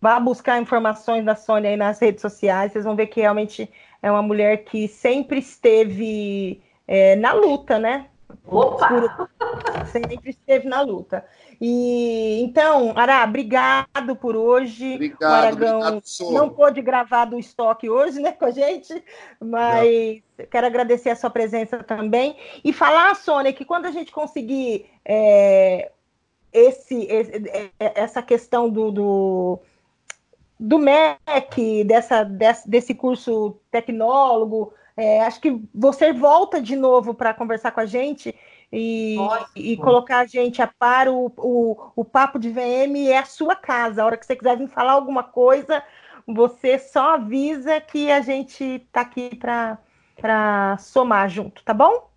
[0.00, 3.70] vá buscar informações da Sônia aí nas redes sociais, vocês vão ver que realmente
[4.02, 8.06] é uma mulher que sempre esteve é, na luta, né?
[8.46, 9.28] Opa!
[9.90, 11.24] sempre esteve na luta.
[11.60, 14.94] E então, Ará, obrigado por hoje.
[14.94, 19.02] Obrigado, o Aragão obrigado, não pôde gravar do estoque hoje, né, com a gente,
[19.40, 20.46] mas não.
[20.46, 25.90] quero agradecer a sua presença também e falar, Sônia, que quando a gente conseguir é,
[26.52, 29.58] esse, esse, é, essa questão do, do
[30.58, 37.32] do MEC, dessa, desse, desse curso tecnólogo, é, acho que você volta de novo para
[37.32, 38.34] conversar com a gente
[38.72, 39.16] e,
[39.54, 41.08] e, colocar a gente a par.
[41.08, 44.02] O, o, o Papo de VM é a sua casa.
[44.02, 45.82] A hora que você quiser vir falar alguma coisa,
[46.26, 52.10] você só avisa que a gente está aqui para somar junto, tá bom?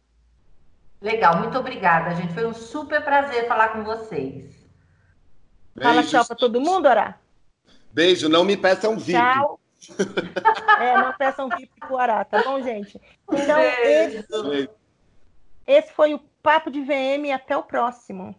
[1.00, 2.34] Legal, muito obrigada, gente.
[2.34, 4.60] Foi um super prazer falar com vocês.
[5.80, 7.21] Fala tchau para todo mundo, Ará.
[7.94, 9.20] Beijo, não me peçam VIP.
[9.20, 9.60] Tchau.
[10.80, 13.02] É, não peçam VIP pro Ará, tá bom, gente?
[13.32, 14.70] Então, esse,
[15.68, 17.32] esse foi o Papo de VM.
[17.34, 18.36] Até o próximo.